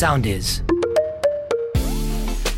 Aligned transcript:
Sound 0.00 0.24
is. 0.24 0.64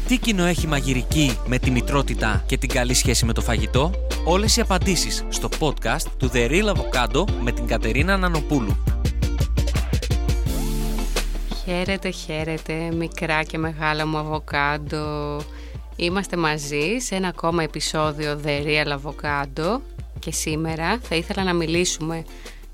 Τι 0.08 0.19
κοινό 0.19 0.44
έχει 0.44 0.67
μαγειρική 0.67 1.39
με 1.47 1.59
τη 1.59 1.71
μητρότητα 1.71 2.43
και 2.47 2.57
την 2.57 2.69
καλή 2.69 2.95
σχέση 2.95 3.25
με 3.25 3.33
το 3.33 3.41
φαγητό; 3.41 3.91
Όλες 4.25 4.57
οι 4.57 4.61
απαντήσεις 4.61 5.25
στο 5.28 5.49
podcast 5.58 6.07
του 6.17 6.31
The 6.34 6.50
Real 6.50 6.75
Avocado 6.75 7.25
με 7.41 7.53
την 7.53 7.67
Κατερίνα 7.67 8.16
Νανοπούλου. 8.16 8.77
Χαίρετε, 11.64 12.11
χαίρετε, 12.11 12.73
μικρά 12.96 13.43
και 13.43 13.59
μεγάλα 13.59 14.07
μου 14.07 14.18
αβοκάντο. 14.18 15.41
Είμαστε 15.96 16.36
μαζί 16.36 16.98
σε 16.98 17.14
ένα 17.14 17.29
ακόμα 17.29 17.62
επεισόδιο 17.62 18.41
The 18.45 18.64
Real 18.66 18.98
Avocado 18.98 19.80
και 20.18 20.32
σήμερα 20.32 20.98
θα 21.02 21.14
ήθελα 21.14 21.45
να 21.45 21.52
μιλήσουμε 21.52 22.25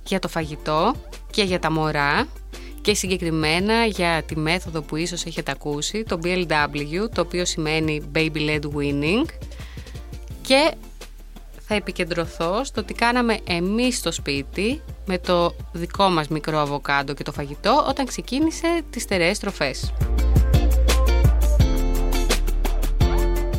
για 0.07 0.19
το 0.19 0.29
φαγητό 0.29 0.95
και 1.31 1.43
για 1.43 1.59
τα 1.59 1.71
μωρά 1.71 2.27
και 2.87 2.95
συγκεκριμένα 2.95 3.85
για 3.85 4.23
τη 4.27 4.37
μέθοδο 4.37 4.83
που 4.83 4.97
ίσως 4.97 5.25
έχετε 5.25 5.51
ακούσει, 5.51 6.03
το 6.03 6.19
BLW, 6.25 7.09
το 7.15 7.21
οποίο 7.21 7.45
σημαίνει 7.45 8.03
Baby 8.15 8.37
Led 8.37 8.61
Winning 8.61 9.25
και 10.43 10.75
θα 11.67 11.75
επικεντρωθώ 11.75 12.65
στο 12.65 12.85
τι 12.85 12.95
κάναμε 12.95 13.39
εμείς 13.45 13.97
στο 13.97 14.13
σπίτι 14.13 14.83
με 15.05 15.19
το 15.19 15.55
δικό 15.73 16.09
μας 16.09 16.29
μικρό 16.29 16.59
αβοκάντο 16.59 17.15
και 17.15 17.23
το 17.23 17.33
φαγητό 17.33 17.85
όταν 17.89 18.07
ξεκίνησε 18.07 18.83
τις 18.91 19.03
στερεές 19.03 19.39
τροφές. 19.39 19.93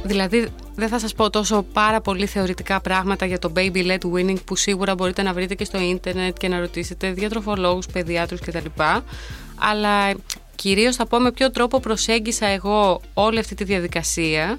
Δηλαδή 0.03 0.47
δεν 0.77 0.89
θα 0.89 0.99
σας 0.99 1.13
πω 1.13 1.29
τόσο 1.29 1.65
πάρα 1.73 2.01
πολύ 2.01 2.25
θεωρητικά 2.25 2.81
πράγματα 2.81 3.25
για 3.25 3.39
το 3.39 3.51
baby 3.55 3.85
led 3.87 4.11
winning 4.13 4.43
που 4.45 4.55
σίγουρα 4.55 4.95
μπορείτε 4.95 5.21
να 5.21 5.33
βρείτε 5.33 5.55
και 5.55 5.65
στο 5.65 5.79
ίντερνετ 5.79 6.37
και 6.37 6.47
να 6.47 6.59
ρωτήσετε 6.59 7.11
διατροφολόγους, 7.11 7.85
παιδιάτρους 7.85 8.39
κτλ. 8.39 8.65
Αλλά 9.55 10.13
κυρίως 10.55 10.95
θα 10.95 11.05
πω 11.05 11.19
με 11.19 11.31
ποιο 11.31 11.51
τρόπο 11.51 11.79
προσέγγισα 11.79 12.45
εγώ 12.45 13.01
όλη 13.13 13.39
αυτή 13.39 13.55
τη 13.55 13.63
διαδικασία 13.63 14.57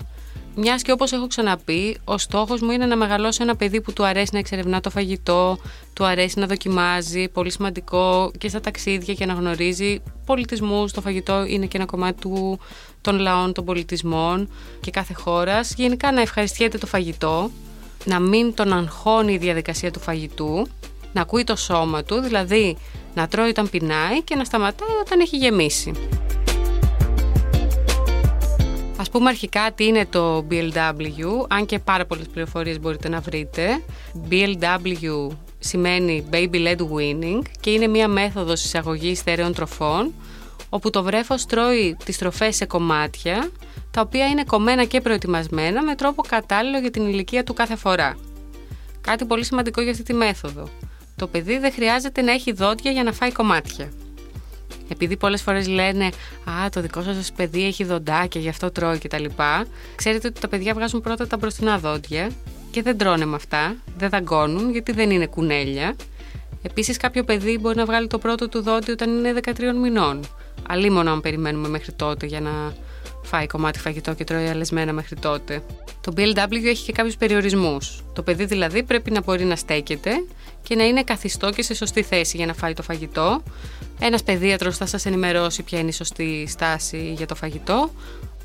μιας 0.60 0.82
και 0.82 0.92
όπως 0.92 1.12
έχω 1.12 1.26
ξαναπεί, 1.26 1.98
ο 2.04 2.18
στόχος 2.18 2.60
μου 2.60 2.70
είναι 2.70 2.86
να 2.86 2.96
μεγαλώσω 2.96 3.42
ένα 3.42 3.56
παιδί 3.56 3.80
που 3.80 3.92
του 3.92 4.04
αρέσει 4.04 4.30
να 4.32 4.38
εξερευνά 4.38 4.80
το 4.80 4.90
φαγητό, 4.90 5.58
του 5.92 6.04
αρέσει 6.04 6.38
να 6.38 6.46
δοκιμάζει, 6.46 7.28
πολύ 7.28 7.50
σημαντικό 7.50 8.30
και 8.38 8.48
στα 8.48 8.60
ταξίδια 8.60 9.14
και 9.14 9.26
να 9.26 9.32
γνωρίζει 9.32 10.02
πολιτισμούς. 10.26 10.92
Το 10.92 11.00
φαγητό 11.00 11.44
είναι 11.44 11.66
και 11.66 11.76
ένα 11.76 11.86
κομμάτι 11.86 12.20
του, 12.20 12.58
των 13.00 13.18
λαών, 13.18 13.52
των 13.52 13.64
πολιτισμών 13.64 14.50
και 14.80 14.90
κάθε 14.90 15.14
χώρας. 15.14 15.74
Γενικά 15.76 16.12
να 16.12 16.20
ευχαριστιέται 16.20 16.78
το 16.78 16.86
φαγητό, 16.86 17.50
να 18.04 18.20
μην 18.20 18.54
τον 18.54 18.72
αγχώνει 18.72 19.32
η 19.32 19.38
διαδικασία 19.38 19.90
του 19.90 20.00
φαγητού, 20.00 20.66
να 21.12 21.20
ακούει 21.20 21.44
το 21.44 21.56
σώμα 21.56 22.02
του, 22.02 22.20
δηλαδή 22.20 22.76
να 23.14 23.28
τρώει 23.28 23.48
όταν 23.48 23.70
πεινάει 23.70 24.22
και 24.22 24.34
να 24.34 24.44
σταματάει 24.44 24.96
όταν 25.00 25.20
έχει 25.20 25.36
γεμίσει. 25.36 25.92
Ας 29.00 29.10
πούμε 29.10 29.28
αρχικά 29.28 29.72
τι 29.72 29.84
είναι 29.84 30.06
το 30.06 30.46
BLW, 30.50 31.46
αν 31.48 31.66
και 31.66 31.78
πάρα 31.78 32.06
πολλές 32.06 32.26
πληροφορίες 32.26 32.80
μπορείτε 32.80 33.08
να 33.08 33.20
βρείτε. 33.20 33.82
BLW 34.30 35.28
σημαίνει 35.58 36.24
Baby 36.32 36.54
Led 36.54 36.78
Winning 36.78 37.42
και 37.60 37.70
είναι 37.70 37.86
μια 37.86 38.08
μέθοδος 38.08 38.64
εισαγωγής 38.64 39.18
στερεών 39.18 39.54
τροφών 39.54 40.14
όπου 40.68 40.90
το 40.90 41.02
βρέφος 41.02 41.46
τρώει 41.46 41.96
τις 42.04 42.18
τροφές 42.18 42.56
σε 42.56 42.66
κομμάτια 42.66 43.50
τα 43.90 44.00
οποία 44.00 44.26
είναι 44.26 44.44
κομμένα 44.44 44.84
και 44.84 45.00
προετοιμασμένα 45.00 45.82
με 45.82 45.94
τρόπο 45.94 46.22
κατάλληλο 46.22 46.78
για 46.78 46.90
την 46.90 47.06
ηλικία 47.06 47.44
του 47.44 47.54
κάθε 47.54 47.76
φορά. 47.76 48.16
Κάτι 49.00 49.24
πολύ 49.24 49.44
σημαντικό 49.44 49.80
για 49.80 49.90
αυτή 49.90 50.02
τη 50.02 50.14
μέθοδο. 50.14 50.68
Το 51.16 51.26
παιδί 51.26 51.58
δεν 51.58 51.72
χρειάζεται 51.72 52.22
να 52.22 52.32
έχει 52.32 52.52
δόντια 52.52 52.90
για 52.90 53.02
να 53.02 53.12
φάει 53.12 53.32
κομμάτια. 53.32 53.92
Επειδή 54.88 55.16
πολλές 55.16 55.42
φορές 55.42 55.68
λένε 55.68 56.04
Α, 56.44 56.68
το 56.70 56.80
δικό 56.80 57.02
σας 57.02 57.32
παιδί 57.32 57.66
έχει 57.66 57.84
δοντάκια, 57.84 58.40
γι' 58.40 58.48
αυτό 58.48 58.70
τρώει 58.70 58.98
κτλ. 58.98 59.24
Ξέρετε 59.94 60.28
ότι 60.28 60.40
τα 60.40 60.48
παιδιά 60.48 60.74
βγάζουν 60.74 61.00
πρώτα 61.00 61.26
τα 61.26 61.36
μπροστινά 61.36 61.78
δόντια 61.78 62.30
και 62.70 62.82
δεν 62.82 62.98
τρώνε 62.98 63.24
με 63.24 63.34
αυτά, 63.34 63.76
δεν 63.96 64.08
δαγκώνουν 64.08 64.70
γιατί 64.70 64.92
δεν 64.92 65.10
είναι 65.10 65.26
κουνέλια. 65.26 65.96
Επίσης, 66.62 66.96
κάποιο 66.96 67.24
παιδί 67.24 67.58
μπορεί 67.58 67.76
να 67.76 67.84
βγάλει 67.84 68.06
το 68.06 68.18
πρώτο 68.18 68.48
του 68.48 68.62
δόντι 68.62 68.90
όταν 68.90 69.18
είναι 69.18 69.34
13 69.44 69.52
μηνών. 69.80 70.20
Αλλήμον 70.68 71.08
αν 71.08 71.20
περιμένουμε 71.20 71.68
μέχρι 71.68 71.92
τότε 71.92 72.26
για 72.26 72.40
να 72.40 72.50
φάει 73.22 73.46
κομμάτι 73.46 73.78
φαγητό 73.78 74.14
και 74.14 74.24
τρώει 74.24 74.48
αλεσμένα 74.48 74.92
μέχρι 74.92 75.16
τότε. 75.16 75.62
Το 76.00 76.12
BLW 76.16 76.64
έχει 76.64 76.84
και 76.84 76.92
κάποιους 76.92 77.16
περιορισμούς. 77.16 78.04
Το 78.12 78.22
παιδί 78.22 78.44
δηλαδή 78.44 78.82
πρέπει 78.82 79.10
να 79.10 79.22
μπορεί 79.22 79.44
να 79.44 79.56
στέκεται 79.56 80.10
και 80.62 80.74
να 80.74 80.84
είναι 80.84 81.02
καθιστό 81.02 81.50
και 81.50 81.62
σε 81.62 81.74
σωστή 81.74 82.02
θέση 82.02 82.36
για 82.36 82.46
να 82.46 82.54
φάει 82.54 82.72
το 82.72 82.82
φαγητό. 82.82 83.42
Ένας 84.00 84.22
παιδίατρος 84.22 84.76
θα 84.76 84.86
σας 84.86 85.06
ενημερώσει 85.06 85.62
ποια 85.62 85.78
είναι 85.78 85.88
η 85.88 85.92
σωστή 85.92 86.46
στάση 86.48 87.12
για 87.16 87.26
το 87.26 87.34
φαγητό. 87.34 87.90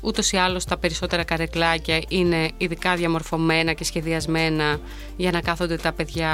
Ούτως 0.00 0.32
ή 0.32 0.36
άλλως 0.36 0.64
τα 0.64 0.76
περισσότερα 0.76 1.24
καρεκλάκια 1.24 2.00
είναι 2.08 2.50
ειδικά 2.56 2.94
διαμορφωμένα 2.94 3.72
και 3.72 3.84
σχεδιασμένα 3.84 4.80
για 5.16 5.30
να 5.30 5.40
κάθονται 5.40 5.76
τα 5.76 5.92
παιδιά 5.92 6.30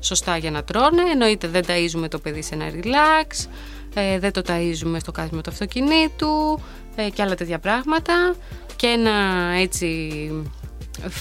σωστά 0.00 0.36
για 0.36 0.50
να 0.50 0.64
τρώνε. 0.64 1.02
Εννοείται 1.12 1.48
δεν 1.48 1.64
ταΐζουμε 1.66 2.08
το 2.08 2.18
παιδί 2.18 2.42
σε 2.42 2.54
ένα 2.54 2.70
relax, 2.70 3.46
ε, 3.94 4.18
δεν 4.18 4.32
το 4.32 4.42
ταΐζουμε 4.46 4.96
στο 4.98 5.12
κάθισμα 5.12 5.40
του 5.40 5.50
αυτοκινήτου 5.50 6.60
ε, 6.96 7.10
και 7.10 7.22
άλλα 7.22 7.34
τέτοια 7.34 7.58
πράγματα. 7.58 8.34
Και 8.76 8.86
ένα 8.86 9.12
έτσι 9.58 9.86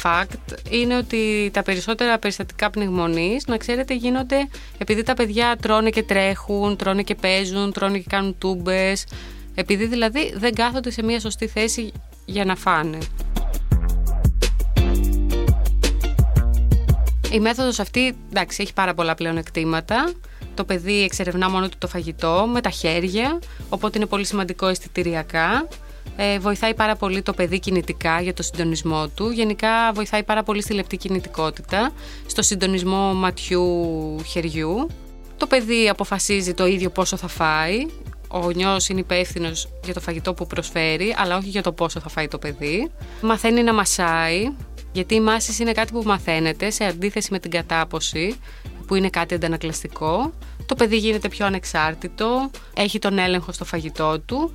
fact 0.03 0.57
είναι 0.69 0.97
ότι 0.97 1.49
τα 1.53 1.63
περισσότερα 1.63 2.19
περιστατικά 2.19 2.69
πνιγμονής, 2.69 3.45
να 3.45 3.57
ξέρετε, 3.57 3.93
γίνονται 3.93 4.47
επειδή 4.77 5.03
τα 5.03 5.13
παιδιά 5.13 5.55
τρώνε 5.61 5.89
και 5.89 6.03
τρέχουν, 6.03 6.75
τρώνε 6.75 7.03
και 7.03 7.15
παίζουν, 7.15 7.71
τρώνε 7.71 7.97
και 7.97 8.05
κάνουν 8.09 8.37
τούμπες, 8.37 9.05
επειδή 9.55 9.85
δηλαδή 9.85 10.33
δεν 10.37 10.53
κάθονται 10.53 10.91
σε 10.91 11.03
μια 11.03 11.19
σωστή 11.19 11.47
θέση 11.47 11.91
για 12.25 12.45
να 12.45 12.55
φάνε. 12.55 12.97
Η 17.31 17.39
μέθοδος 17.39 17.79
αυτή, 17.79 18.15
εντάξει, 18.29 18.61
έχει 18.61 18.73
πάρα 18.73 18.93
πολλά 18.93 19.15
πλέον 19.15 19.37
εκτήματα. 19.37 20.13
Το 20.53 20.63
παιδί 20.63 21.03
εξερευνά 21.03 21.49
μόνο 21.49 21.69
του 21.69 21.77
το 21.77 21.87
φαγητό 21.87 22.49
με 22.51 22.61
τα 22.61 22.69
χέρια, 22.69 23.39
οπότε 23.69 23.97
είναι 23.97 24.07
πολύ 24.07 24.25
σημαντικό 24.25 24.67
αισθητηριακά. 24.67 25.67
Ε, 26.17 26.39
βοηθάει 26.39 26.73
πάρα 26.73 26.95
πολύ 26.95 27.21
το 27.21 27.33
παιδί 27.33 27.59
κινητικά 27.59 28.21
για 28.21 28.33
το 28.33 28.43
συντονισμό 28.43 29.07
του. 29.07 29.29
Γενικά 29.29 29.91
βοηθάει 29.93 30.23
πάρα 30.23 30.43
πολύ 30.43 30.61
στη 30.61 30.73
λεπτή 30.73 30.97
κινητικότητα, 30.97 31.91
στο 32.25 32.41
συντονισμό 32.41 33.13
ματιού-χεριού. 33.13 34.87
Το 35.37 35.47
παιδί 35.47 35.89
αποφασίζει 35.89 36.53
το 36.53 36.65
ίδιο 36.65 36.89
πόσο 36.89 37.17
θα 37.17 37.27
φάει. 37.27 37.85
Ο 38.27 38.51
νιός 38.51 38.89
είναι 38.89 38.99
υπεύθυνος 38.99 39.67
για 39.83 39.93
το 39.93 39.99
φαγητό 39.99 40.33
που 40.33 40.47
προσφέρει, 40.47 41.15
αλλά 41.17 41.37
όχι 41.37 41.49
για 41.49 41.61
το 41.61 41.71
πόσο 41.71 41.99
θα 41.99 42.09
φάει 42.09 42.27
το 42.27 42.37
παιδί. 42.37 42.91
Μαθαίνει 43.21 43.63
να 43.63 43.73
μασάει, 43.73 44.49
γιατί 44.91 45.15
η 45.15 45.19
μάση 45.19 45.61
είναι 45.61 45.71
κάτι 45.71 45.91
που 45.91 46.01
μαθαίνεται 46.05 46.69
σε 46.69 46.83
αντίθεση 46.83 47.27
με 47.31 47.39
την 47.39 47.51
κατάποση, 47.51 48.35
που 48.87 48.95
είναι 48.95 49.09
κάτι 49.09 49.33
αντανακλαστικό. 49.33 50.33
Το 50.65 50.75
παιδί 50.75 50.97
γίνεται 50.97 51.29
πιο 51.29 51.45
ανεξάρτητο, 51.45 52.49
έχει 52.75 52.99
τον 52.99 53.17
έλεγχο 53.17 53.51
στο 53.51 53.65
φαγητό 53.65 54.19
του 54.19 54.51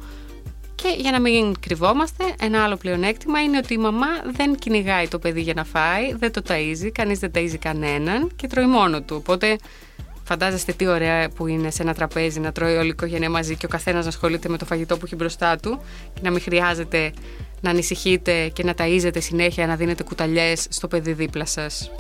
και 0.83 0.95
για 0.99 1.11
να 1.11 1.21
μην 1.21 1.61
κρυβόμαστε, 1.61 2.25
ένα 2.41 2.65
άλλο 2.65 2.77
πλεονέκτημα 2.77 3.43
είναι 3.43 3.57
ότι 3.57 3.75
η 3.75 3.79
μαμά 3.79 4.07
δεν 4.33 4.55
κυνηγάει 4.55 5.09
το 5.09 5.19
παιδί 5.19 5.41
για 5.41 5.55
να 5.55 5.65
φάει, 5.65 6.15
δεν 6.15 6.33
το 6.33 6.43
ταΐζει, 6.49 6.91
κανείς 6.93 7.19
δεν 7.19 7.31
ταΐζει 7.35 7.57
κανέναν 7.61 8.31
και 8.37 8.47
τρώει 8.47 8.67
μόνο 8.67 9.03
του. 9.03 9.17
Οπότε 9.17 9.57
φαντάζεστε 10.25 10.73
τι 10.73 10.87
ωραία 10.87 11.29
που 11.29 11.47
είναι 11.47 11.71
σε 11.71 11.83
ένα 11.83 11.95
τραπέζι 11.95 12.41
να 12.41 12.53
τρώει 12.53 12.77
όλη 12.77 12.87
η 12.87 12.89
οικογένεια 12.89 13.31
μαζί 13.31 13.57
και 13.57 13.67
ο 13.67 13.69
καθένας 13.69 14.03
να 14.03 14.09
ασχολείται 14.09 14.49
με 14.49 14.59
το 14.59 14.65
φαγητό 14.65 14.97
που 14.97 15.03
έχει 15.05 15.15
μπροστά 15.15 15.57
του 15.57 15.81
και 16.15 16.21
να 16.23 16.31
μην 16.31 16.41
χρειάζεται 16.41 17.13
να 17.61 17.71
ανησυχείτε 17.71 18.49
και 18.49 18.65
να 18.65 18.75
ταΐζετε 18.77 19.19
συνέχεια, 19.19 19.67
να 19.67 19.77
δίνετε 19.77 20.03
κουταλιές 20.03 20.67
στο 20.71 20.89
παιδί 20.89 21.13
δίπλα 21.13 21.45
σας. 21.45 21.91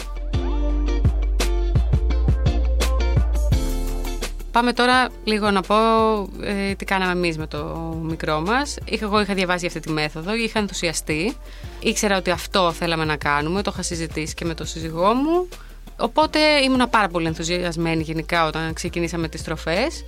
Πάμε 4.52 4.72
τώρα 4.72 5.08
λίγο 5.24 5.50
να 5.50 5.60
πω 5.60 5.74
ε, 6.42 6.74
τι 6.74 6.84
κάναμε 6.84 7.12
εμείς 7.12 7.38
με 7.38 7.46
το 7.46 7.58
μικρό 8.02 8.40
μας. 8.40 8.76
Είχα, 8.84 9.04
εγώ 9.04 9.20
είχα 9.20 9.34
διαβάσει 9.34 9.66
αυτή 9.66 9.80
τη 9.80 9.90
μέθοδο, 9.90 10.34
είχα 10.34 10.58
ενθουσιαστεί. 10.58 11.36
Ήξερα 11.80 12.16
ότι 12.16 12.30
αυτό 12.30 12.72
θέλαμε 12.72 13.04
να 13.04 13.16
κάνουμε, 13.16 13.62
το 13.62 13.70
είχα 13.72 13.82
συζητήσει 13.82 14.34
και 14.34 14.44
με 14.44 14.54
τον 14.54 14.66
σύζυγό 14.66 15.14
μου. 15.14 15.48
Οπότε 15.96 16.38
ήμουν 16.64 16.90
πάρα 16.90 17.08
πολύ 17.08 17.26
ενθουσιασμένη 17.26 18.02
γενικά 18.02 18.46
όταν 18.46 18.72
ξεκινήσαμε 18.72 19.28
τις 19.28 19.42
τροφές. 19.42 20.04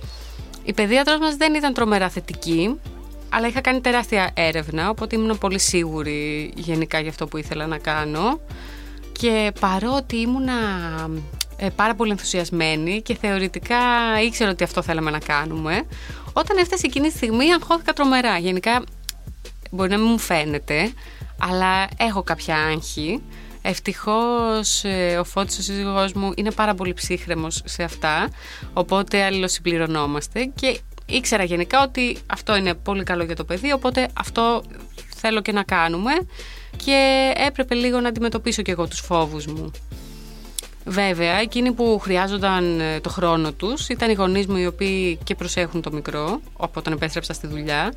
Η 0.63 0.73
παιδίατρος 0.73 1.17
μας 1.19 1.35
δεν 1.35 1.53
ήταν 1.53 1.73
τρομερά 1.73 2.09
θετική, 2.09 2.79
αλλά 3.29 3.47
είχα 3.47 3.61
κάνει 3.61 3.81
τεράστια 3.81 4.31
έρευνα, 4.33 4.89
οπότε 4.89 5.15
ήμουν 5.15 5.37
πολύ 5.37 5.59
σίγουρη 5.59 6.53
γενικά 6.55 6.99
για 6.99 7.09
αυτό 7.09 7.27
που 7.27 7.37
ήθελα 7.37 7.67
να 7.67 7.77
κάνω. 7.77 8.39
Και 9.11 9.51
παρότι 9.59 10.17
ήμουνα 10.17 10.53
ε, 10.53 11.42
πάρα 11.69 11.95
πολύ 11.95 12.11
ενθουσιασμένη 12.11 13.01
και 13.01 13.15
θεωρητικά 13.15 13.77
ήξερα 14.25 14.49
ότι 14.49 14.63
αυτό 14.63 14.81
θέλαμε 14.81 15.11
να 15.11 15.19
κάνουμε. 15.19 15.83
Όταν 16.33 16.57
έφτασε 16.57 16.85
εκείνη 16.85 17.07
τη 17.07 17.15
στιγμή 17.15 17.53
αγχώθηκα 17.53 17.93
τρομερά. 17.93 18.37
Γενικά 18.37 18.83
μπορεί 19.71 19.89
να 19.89 19.97
μην 19.97 20.07
μου 20.09 20.17
φαίνεται, 20.17 20.91
αλλά 21.39 21.87
έχω 21.97 22.23
κάποια 22.23 22.55
άγχη. 22.55 23.21
Ευτυχώς 23.61 24.83
ε, 24.83 25.17
ο 25.19 25.23
Φώτης 25.23 25.57
ο 25.57 25.61
σύζυγός 25.61 26.13
μου 26.13 26.31
είναι 26.35 26.51
πάρα 26.51 26.75
πολύ 26.75 26.93
ψύχρεμος 26.93 27.61
σε 27.65 27.83
αυτά, 27.83 28.29
οπότε 28.73 29.23
αλληλοσυμπληρωνόμαστε 29.23 30.51
και 30.55 30.79
ήξερα 31.05 31.43
γενικά 31.43 31.83
ότι 31.83 32.17
αυτό 32.25 32.55
είναι 32.55 32.73
πολύ 32.73 33.03
καλό 33.03 33.23
για 33.23 33.35
το 33.35 33.43
παιδί, 33.43 33.71
οπότε 33.71 34.07
αυτό 34.13 34.63
θέλω 35.15 35.41
και 35.41 35.51
να 35.51 35.63
κάνουμε 35.63 36.11
και 36.85 37.31
έπρεπε 37.47 37.75
λίγο 37.75 37.99
να 37.99 38.07
αντιμετωπίσω 38.07 38.61
και 38.61 38.71
εγώ 38.71 38.87
τους 38.87 38.99
φόβους 38.99 39.45
μου. 39.45 39.71
Βέβαια, 40.85 41.33
εκείνοι 41.33 41.71
που 41.71 41.99
χρειάζονταν 42.01 42.79
ε, 42.79 42.99
το 42.99 43.09
χρόνο 43.09 43.51
τους 43.51 43.89
ήταν 43.89 44.09
οι 44.09 44.13
γονείς 44.13 44.47
μου 44.47 44.57
οι 44.57 44.65
οποίοι 44.65 45.19
και 45.23 45.35
προσέχουν 45.35 45.81
το 45.81 45.91
μικρό, 45.91 46.41
όταν 46.57 46.93
επέστρεψα 46.93 47.33
στη 47.33 47.47
δουλειά 47.47 47.93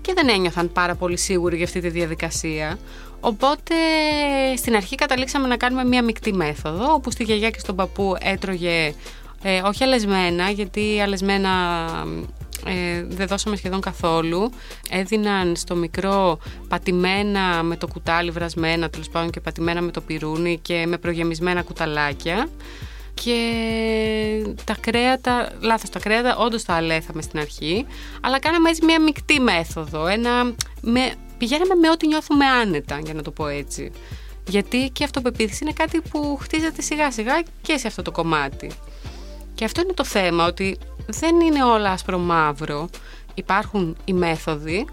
και 0.00 0.12
δεν 0.14 0.28
ένιωθαν 0.28 0.72
πάρα 0.72 0.94
πολύ 0.94 1.16
σίγουροι 1.16 1.56
για 1.56 1.64
αυτή 1.64 1.80
τη 1.80 1.88
διαδικασία. 1.88 2.78
Οπότε 3.20 3.74
στην 4.56 4.76
αρχή 4.76 4.94
καταλήξαμε 4.94 5.46
να 5.46 5.56
κάνουμε 5.56 5.84
μία 5.84 6.02
μεικτή 6.02 6.32
μέθοδο, 6.32 6.92
όπου 6.92 7.10
στη 7.10 7.24
γιαγιά 7.24 7.50
και 7.50 7.58
στον 7.58 7.76
παππού 7.76 8.16
έτρωγε 8.20 8.94
ε, 9.42 9.60
όχι 9.64 9.84
αλεσμένα, 9.84 10.50
γιατί 10.50 11.00
αλεσμένα 11.00 11.50
ε, 12.66 13.04
δεν 13.08 13.26
δώσαμε 13.26 13.56
σχεδόν 13.56 13.80
καθόλου. 13.80 14.50
Έδιναν 14.90 15.56
στο 15.56 15.74
μικρό 15.74 16.38
πατημένα 16.68 17.62
με 17.62 17.76
το 17.76 17.86
κουτάλι 17.86 18.30
βρασμένα, 18.30 18.90
τέλος 18.90 19.08
πάντων 19.08 19.30
και 19.30 19.40
πατημένα 19.40 19.80
με 19.80 19.90
το 19.90 20.00
πυρούνι 20.00 20.58
και 20.62 20.86
με 20.86 20.98
προγεμισμένα 20.98 21.62
κουταλάκια. 21.62 22.48
Και 23.14 23.36
τα 24.64 24.76
κρέατα, 24.80 25.52
λάθος 25.60 25.90
τα 25.90 25.98
κρέατα, 25.98 26.36
όντως 26.36 26.62
τα 26.62 26.74
αλέθαμε 26.74 27.22
στην 27.22 27.38
αρχή, 27.38 27.86
αλλά 28.20 28.38
κάναμε 28.38 28.68
έτσι 28.68 28.84
μια 28.84 29.00
μεικτή 29.00 29.40
μέθοδο. 29.40 30.06
Ένα, 30.06 30.54
με, 30.80 31.12
πηγαίναμε 31.38 31.74
με 31.74 31.90
ό,τι 31.90 32.06
νιώθουμε 32.06 32.46
άνετα, 32.46 32.98
για 33.04 33.14
να 33.14 33.22
το 33.22 33.30
πω 33.30 33.46
έτσι. 33.46 33.92
Γιατί 34.48 34.90
και 34.92 35.04
αυτοπεποίθηση 35.04 35.64
είναι 35.64 35.72
κάτι 35.72 36.00
που 36.10 36.38
χτίζεται 36.42 36.82
σιγά 36.82 37.10
σιγά 37.10 37.42
και 37.62 37.76
σε 37.76 37.86
αυτό 37.86 38.02
το 38.02 38.10
κομμάτι. 38.10 38.70
Και 39.62 39.68
αυτό 39.68 39.80
είναι 39.80 39.92
το 39.92 40.04
θέμα, 40.04 40.46
ότι 40.46 40.78
δεν 41.06 41.40
είναι 41.40 41.64
όλα 41.64 41.90
άσπρο 41.90 42.18
μαύρο. 42.18 42.88
Υπάρχουν 43.34 43.96
οι 44.04 44.12
μέθοδοι 44.12 44.86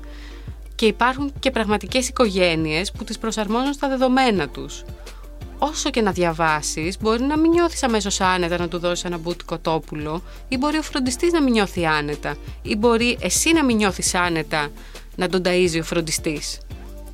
και 0.76 0.86
υπάρχουν 0.86 1.34
και 1.40 1.52
πραγματικές 1.52 2.08
οικογένειες 2.08 2.92
που 2.92 3.04
τις 3.04 3.18
προσαρμόζουν 3.18 3.74
στα 3.74 3.90
δεδομένα 3.90 4.50
τους. 4.50 4.84
Όσο 5.58 5.90
και 5.90 6.02
να 6.02 6.12
διαβάσεις, 6.12 6.98
μπορεί 7.00 7.24
να 7.24 7.38
μην 7.38 7.52
νιώθεις 7.52 7.84
αμέσως 7.84 8.22
άνετα 8.22 8.58
να 8.58 8.68
του 8.68 8.80
δώσεις 8.80 9.04
ένα 9.04 9.18
μπούτι 9.18 9.44
κοτόπουλο 9.44 10.24
ή 10.48 10.58
μπορεί 10.58 10.78
ο 10.78 10.82
φροντιστής 10.82 11.32
να 11.32 11.42
μην 11.42 11.54
νιώθει 11.54 11.86
άνετα 11.86 12.38
ή 12.62 12.76
μπορεί 12.76 13.18
εσύ 13.22 13.54
να 13.54 13.64
μην 13.64 13.76
νιώθεις 13.76 14.16
άνετα 14.16 14.70
να 15.16 15.30
τον 15.30 15.42
ταΐζει 15.46 15.80
ο 15.80 15.84
φροντιστής. 15.84 16.60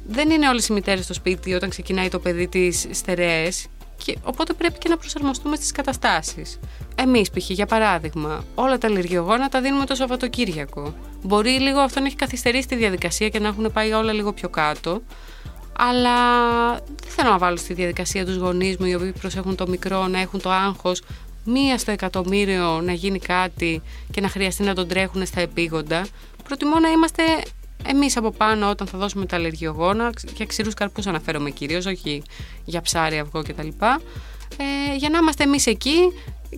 Δεν 0.07 0.29
είναι 0.29 0.49
όλες 0.49 0.67
οι 0.67 0.73
μητέρες 0.73 1.03
στο 1.03 1.13
σπίτι 1.13 1.53
όταν 1.53 1.69
ξεκινάει 1.69 2.07
το 2.07 2.19
παιδί 2.19 2.47
της 2.47 2.87
στερεές 2.91 3.65
και 4.03 4.17
οπότε 4.23 4.53
πρέπει 4.53 4.77
και 4.77 4.89
να 4.89 4.97
προσαρμοστούμε 4.97 5.55
στις 5.55 5.71
καταστάσεις. 5.71 6.59
Εμείς 6.95 7.29
π.χ. 7.29 7.49
για 7.49 7.65
παράδειγμα, 7.65 8.43
όλα 8.55 8.77
τα 8.77 8.87
αλλεργιογόνα 8.87 9.49
τα 9.49 9.61
δίνουμε 9.61 9.85
το 9.85 9.95
Σαββατοκύριακο. 9.95 10.93
Μπορεί 11.21 11.49
λίγο 11.49 11.79
αυτό 11.79 11.99
να 11.99 12.05
έχει 12.05 12.15
καθυστερήσει 12.15 12.67
τη 12.67 12.75
διαδικασία 12.75 13.29
και 13.29 13.39
να 13.39 13.47
έχουν 13.47 13.71
πάει 13.71 13.91
όλα 13.91 14.13
λίγο 14.13 14.33
πιο 14.33 14.49
κάτω. 14.49 15.01
Αλλά 15.77 16.13
δεν 16.73 17.09
θέλω 17.09 17.29
να 17.29 17.37
βάλω 17.37 17.57
στη 17.57 17.73
διαδικασία 17.73 18.25
τους 18.25 18.35
γονείς 18.35 18.77
μου 18.77 18.85
οι 18.85 18.95
οποίοι 18.95 19.11
προσέχουν 19.11 19.55
το 19.55 19.67
μικρό 19.67 20.07
να 20.07 20.19
έχουν 20.19 20.41
το 20.41 20.51
άγχος 20.51 21.01
μία 21.45 21.77
στο 21.77 21.91
εκατομμύριο 21.91 22.81
να 22.81 22.91
γίνει 22.91 23.19
κάτι 23.19 23.81
και 24.11 24.21
να 24.21 24.29
χρειαστεί 24.29 24.63
να 24.63 24.73
τον 24.73 24.87
τρέχουν 24.87 25.25
στα 25.25 25.41
επίγοντα. 25.41 26.05
Προτιμώ 26.43 26.79
να 26.79 26.89
είμαστε 26.89 27.23
Εμείς 27.83 28.17
από 28.17 28.31
πάνω, 28.31 28.69
όταν 28.69 28.87
θα 28.87 28.97
δώσουμε 28.97 29.25
τα 29.25 29.35
αλλεργιογόνα, 29.35 30.13
για 30.35 30.45
ξηρούς 30.45 30.73
καρπούς 30.73 31.07
αναφέρομαι 31.07 31.49
κυρίως, 31.49 31.85
όχι 31.85 32.23
για 32.65 32.81
ψάρι, 32.81 33.19
αυγό 33.19 33.41
κτλ. 33.41 33.67
Ε, 34.57 34.95
για 34.97 35.09
να 35.09 35.17
είμαστε 35.17 35.43
εμείς 35.43 35.67
εκεί 35.67 35.97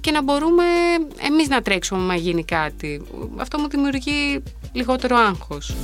και 0.02 0.12
να 0.12 0.24
μπορούμε 0.24 0.64
εμείς 1.20 1.48
να 1.48 1.62
τρέξουμε 1.62 2.02
μα 2.02 2.16
γίνει 2.16 2.44
κάτι. 2.44 3.02
Αυτό 3.38 3.60
μου 3.60 3.70
δημιουργεί 3.70 4.44
λιγότερο 4.72 5.18
άγχος. 5.18 5.76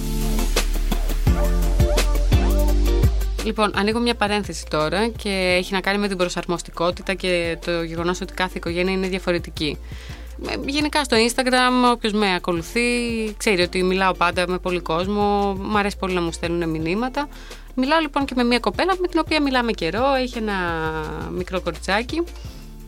Λοιπόν, 3.44 3.72
ανοίγω 3.76 4.00
μια 4.00 4.16
παρένθεση 4.16 4.66
τώρα 4.70 5.08
και 5.08 5.56
έχει 5.58 5.74
να 5.74 5.82
κάνει 5.82 5.98
με 5.98 6.08
την 6.08 6.18
προσαρμοστικότητα 6.18 7.14
και 7.14 7.58
το 7.66 7.84
γεγονός 7.84 8.22
ότι 8.22 8.34
κάθε 8.34 8.58
οικογένεια 8.58 8.94
είναι 8.94 9.08
διαφορετική. 9.08 9.78
Γενικά 10.66 11.04
στο 11.04 11.18
Instagram, 11.18 11.92
όποιος 11.92 12.14
με 12.14 12.34
ακολουθεί, 12.36 12.82
ξέρει 13.38 13.62
ότι 13.62 13.84
μιλάω 13.84 14.14
πάντα 14.14 14.48
με 14.48 14.58
πολύ 14.58 14.80
κόσμο. 14.80 15.54
Μ' 15.54 15.78
αρέσει 15.78 15.98
πολύ 15.98 16.14
να 16.14 16.22
μου 16.22 16.32
στέλνουν 16.32 16.70
μηνύματα. 16.70 17.28
Μιλάω 17.76 18.00
λοιπόν 18.00 18.26
και 18.26 18.34
με 18.36 18.44
μια 18.44 18.60
κοπέλα 18.60 18.96
με 19.00 19.08
την 19.08 19.20
οποία 19.20 19.42
μιλάμε 19.42 19.72
καιρό. 19.72 20.14
Έχει 20.14 20.38
ένα 20.38 20.54
μικρό 21.32 21.62
κοριτσάκι 21.62 22.24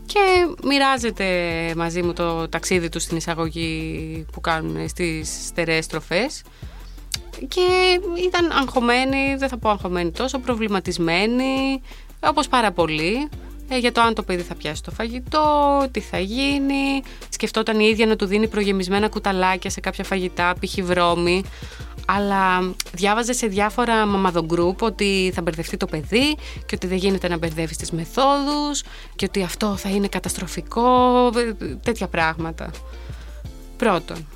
και 0.06 0.20
μοιράζεται 0.64 1.26
μαζί 1.76 2.02
μου 2.02 2.14
το 2.14 2.48
ταξίδι 2.48 2.90
του 2.90 3.00
στην 3.00 3.18
εισαγωγή 3.18 4.26
που 4.32 4.42
κάνουν 4.42 4.90
στις 4.90 5.46
στερεές 5.46 5.88
τροφές 5.88 6.44
και 7.48 8.00
ήταν 8.26 8.52
αγχωμένη, 8.52 9.36
δεν 9.38 9.50
θα 9.50 9.58
πω 9.58 9.70
αγχωμένη 9.70 10.12
τόσο, 10.12 10.40
προβληματισμένη 10.40 11.82
όπως 12.20 12.48
πάρα 12.48 12.72
πολύ 12.72 13.30
ε, 13.70 13.78
για 13.78 13.92
το 13.92 14.02
αν 14.02 14.14
το 14.14 14.24
παιδί 14.24 14.42
θα 14.42 14.56
πιάσει 14.56 14.84
το 14.84 14.92
φαγητό, 14.92 15.88
τι 15.92 16.00
θα 16.00 16.20
γίνει. 16.20 17.02
Σκεφτόταν 17.30 17.80
η 17.80 17.88
ίδια 17.92 18.06
να 18.06 18.16
του 18.16 18.26
δίνει 18.26 18.48
προγεμισμένα 18.48 19.10
κουταλάκια 19.10 19.70
σε 19.70 19.80
κάποια 19.80 20.04
φαγητά, 20.04 20.54
π.χ. 20.60 20.84
βρώμη. 20.84 21.44
Αλλά 22.08 22.74
διάβαζε 22.94 23.34
σε 23.34 23.48
διάφορα 23.48 24.06
μαμαδογκρουπ 24.06 24.82
ότι 24.82 25.32
θα 25.36 25.42
μπερδευτεί 25.42 25.78
το 25.78 25.86
παιδί 25.86 26.36
και 26.66 26.76
ότι 26.76 26.88
δεν 26.88 26.98
γίνεται 26.98 27.28
να 27.28 27.38
μπερδεύεις 27.38 27.78
τις 27.78 27.92
μεθόδους 27.92 28.84
και 29.16 29.26
ότι 29.26 29.44
αυτό 29.44 29.76
θα 29.76 29.90
είναι 29.90 30.08
καταστροφικό, 30.08 31.28
ε, 31.36 31.74
τέτοια 31.84 32.08
πράγματα. 32.08 32.72
Πρώτον, 33.78 34.28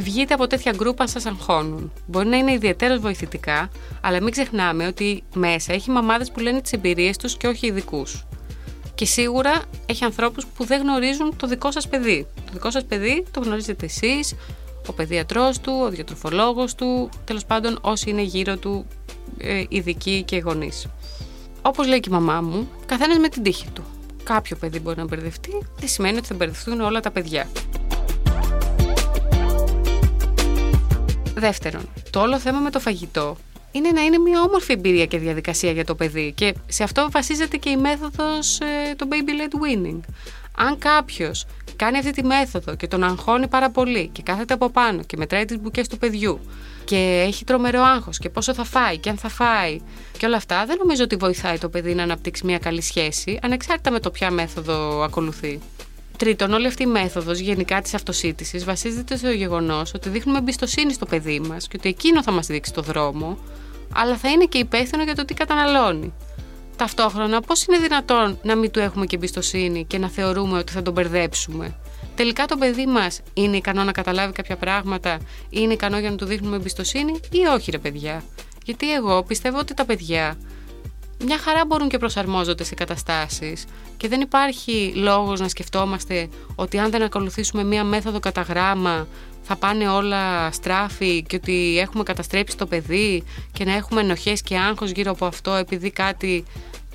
βγείτε 0.00 0.34
από 0.34 0.46
τέτοια 0.46 0.72
γκρουπ 0.76 1.00
αν 1.00 1.08
σας 1.08 1.26
αγχώνουν. 1.26 1.92
Μπορεί 2.06 2.28
να 2.28 2.36
είναι 2.36 2.52
ιδιαίτερως 2.52 2.98
βοηθητικά, 2.98 3.70
αλλά 4.00 4.22
μην 4.22 4.30
ξεχνάμε 4.30 4.86
ότι 4.86 5.22
μέσα 5.34 5.72
έχει 5.72 5.90
μαμάδες 5.90 6.30
που 6.30 6.40
λένε 6.40 6.60
τις 6.60 6.72
εμπειρίες 6.72 7.16
τους 7.16 7.36
και 7.36 7.46
όχι 7.46 7.66
ειδικούς. 7.66 8.24
Και 9.02 9.08
σίγουρα 9.08 9.62
έχει 9.86 10.04
ανθρώπους 10.04 10.46
που 10.46 10.64
δεν 10.64 10.80
γνωρίζουν 10.80 11.36
το 11.36 11.46
δικό 11.46 11.70
σας 11.70 11.88
παιδί. 11.88 12.26
Το 12.34 12.52
δικό 12.52 12.70
σας 12.70 12.84
παιδί 12.84 13.24
το 13.30 13.40
γνωρίζετε 13.40 13.84
εσείς, 13.84 14.34
ο 14.86 14.92
παιδιατρός 14.92 15.60
του, 15.60 15.72
ο 15.82 15.88
διατροφολόγος 15.88 16.74
του, 16.74 17.08
τέλος 17.24 17.44
πάντων 17.44 17.78
όσοι 17.80 18.10
είναι 18.10 18.22
γύρω 18.22 18.56
του 18.56 18.86
ε, 19.38 19.64
ειδικοί 19.68 20.22
και 20.22 20.38
γονείς. 20.38 20.86
Όπως 21.62 21.86
λέει 21.86 22.00
και 22.00 22.08
η 22.08 22.12
μαμά 22.12 22.40
μου, 22.40 22.68
καθένας 22.86 23.18
με 23.18 23.28
την 23.28 23.42
τύχη 23.42 23.70
του. 23.72 23.82
Κάποιο 24.22 24.56
παιδί 24.56 24.80
μπορεί 24.80 24.96
να 24.96 25.04
μπερδευτεί, 25.04 25.66
δεν 25.78 25.88
σημαίνει 25.88 26.16
ότι 26.16 26.26
θα 26.26 26.34
μπερδευτούν 26.34 26.80
όλα 26.80 27.00
τα 27.00 27.10
παιδιά. 27.10 27.48
Δεύτερον, 31.34 31.88
το 32.10 32.20
όλο 32.20 32.38
θέμα 32.38 32.58
με 32.58 32.70
το 32.70 32.80
φαγητό 32.80 33.36
είναι 33.72 33.90
να 33.90 34.00
είναι 34.00 34.18
μια 34.18 34.40
όμορφη 34.40 34.72
εμπειρία 34.72 35.06
και 35.06 35.18
διαδικασία 35.18 35.70
για 35.70 35.84
το 35.84 35.94
παιδί 35.94 36.32
και 36.36 36.54
σε 36.68 36.82
αυτό 36.82 37.08
βασίζεται 37.10 37.56
και 37.56 37.70
η 37.70 37.76
μέθοδος 37.76 38.60
ε, 38.60 38.94
το 38.96 39.08
baby 39.10 39.30
led 39.30 39.54
winning. 39.66 40.00
Αν 40.56 40.78
κάποιος 40.78 41.46
κάνει 41.76 41.98
αυτή 41.98 42.10
τη 42.10 42.24
μέθοδο 42.24 42.74
και 42.74 42.88
τον 42.88 43.04
αγχώνει 43.04 43.48
πάρα 43.48 43.70
πολύ 43.70 44.08
και 44.12 44.22
κάθεται 44.22 44.54
από 44.54 44.70
πάνω 44.70 45.02
και 45.02 45.16
μετράει 45.16 45.44
τις 45.44 45.60
μπουκές 45.60 45.88
του 45.88 45.98
παιδιού 45.98 46.40
και 46.84 47.24
έχει 47.26 47.44
τρομερό 47.44 47.82
άγχος 47.82 48.18
και 48.18 48.28
πόσο 48.28 48.54
θα 48.54 48.64
φάει 48.64 48.98
και 48.98 49.10
αν 49.10 49.16
θα 49.16 49.28
φάει 49.28 49.80
και 50.18 50.26
όλα 50.26 50.36
αυτά, 50.36 50.64
δεν 50.66 50.76
νομίζω 50.78 51.04
ότι 51.04 51.16
βοηθάει 51.16 51.58
το 51.58 51.68
παιδί 51.68 51.94
να 51.94 52.02
αναπτύξει 52.02 52.46
μια 52.46 52.58
καλή 52.58 52.82
σχέση 52.82 53.38
ανεξάρτητα 53.42 53.90
με 53.90 54.00
το 54.00 54.10
ποια 54.10 54.30
μέθοδο 54.30 55.02
ακολουθεί. 55.02 55.60
Τρίτον, 56.16 56.52
όλη 56.52 56.66
αυτή 56.66 56.82
η 56.82 56.86
μέθοδος 56.86 57.38
γενικά 57.38 57.80
της 57.80 57.94
αυτοσύτησης 57.94 58.64
βασίζεται 58.64 59.16
στο 59.16 59.30
γεγονός 59.30 59.94
ότι 59.94 60.08
δείχνουμε 60.08 60.38
εμπιστοσύνη 60.38 60.92
στο 60.92 61.06
παιδί 61.06 61.40
μας 61.40 61.68
και 61.68 61.76
ότι 61.78 61.88
εκείνο 61.88 62.22
θα 62.22 62.30
μας 62.30 62.46
δείξει 62.46 62.72
το 62.72 62.82
δρόμο, 62.82 63.38
αλλά 63.94 64.16
θα 64.16 64.28
είναι 64.28 64.44
και 64.44 64.58
υπεύθυνο 64.58 65.02
για 65.02 65.14
το 65.14 65.24
τι 65.24 65.34
καταναλώνει. 65.34 66.12
Ταυτόχρονα, 66.76 67.40
πώς 67.40 67.64
είναι 67.64 67.78
δυνατόν 67.78 68.38
να 68.42 68.56
μην 68.56 68.70
του 68.70 68.78
έχουμε 68.78 69.06
και 69.06 69.16
εμπιστοσύνη 69.16 69.84
και 69.84 69.98
να 69.98 70.08
θεωρούμε 70.08 70.58
ότι 70.58 70.72
θα 70.72 70.82
τον 70.82 70.92
μπερδέψουμε; 70.92 71.76
Τελικά 72.14 72.46
το 72.46 72.56
παιδί 72.56 72.86
μας 72.86 73.20
είναι 73.34 73.56
ικανό 73.56 73.84
να 73.84 73.92
καταλάβει 73.92 74.32
κάποια 74.32 74.56
πράγματα, 74.56 75.18
είναι 75.50 75.72
ικανό 75.72 75.98
για 75.98 76.10
να 76.10 76.16
του 76.16 76.24
δείχνουμε 76.24 76.56
εμπιστοσύνη 76.56 77.20
ή 77.30 77.46
όχι, 77.54 77.70
ρε 77.70 77.78
παιδιά; 77.78 78.22
Γιατί 78.64 78.92
εγώ 78.92 79.22
πιστεύω 79.22 79.58
ότι 79.58 79.74
τα 79.74 79.84
παιδιά 79.84 80.36
μια 81.24 81.38
χαρά 81.38 81.64
μπορούν 81.66 81.88
και 81.88 81.98
προσαρμόζονται 81.98 82.64
σε 82.64 82.74
καταστάσεις 82.74 83.64
και 83.96 84.08
δεν 84.08 84.20
υπάρχει 84.20 84.92
λόγος 84.96 85.40
να 85.40 85.48
σκεφτόμαστε 85.48 86.28
ότι 86.54 86.78
αν 86.78 86.90
δεν 86.90 87.02
ακολουθήσουμε 87.02 87.64
μία 87.64 87.84
μέθοδο 87.84 88.20
κατά 88.20 88.40
γράμμα 88.40 89.06
θα 89.42 89.56
πάνε 89.56 89.88
όλα 89.88 90.52
στράφη 90.52 91.22
και 91.22 91.36
ότι 91.36 91.78
έχουμε 91.78 92.02
καταστρέψει 92.02 92.56
το 92.56 92.66
παιδί 92.66 93.24
και 93.52 93.64
να 93.64 93.72
έχουμε 93.74 94.00
ενοχές 94.00 94.42
και 94.42 94.58
άγχος 94.58 94.90
γύρω 94.90 95.10
από 95.10 95.26
αυτό 95.26 95.54
επειδή 95.54 95.90
κάτι 95.90 96.44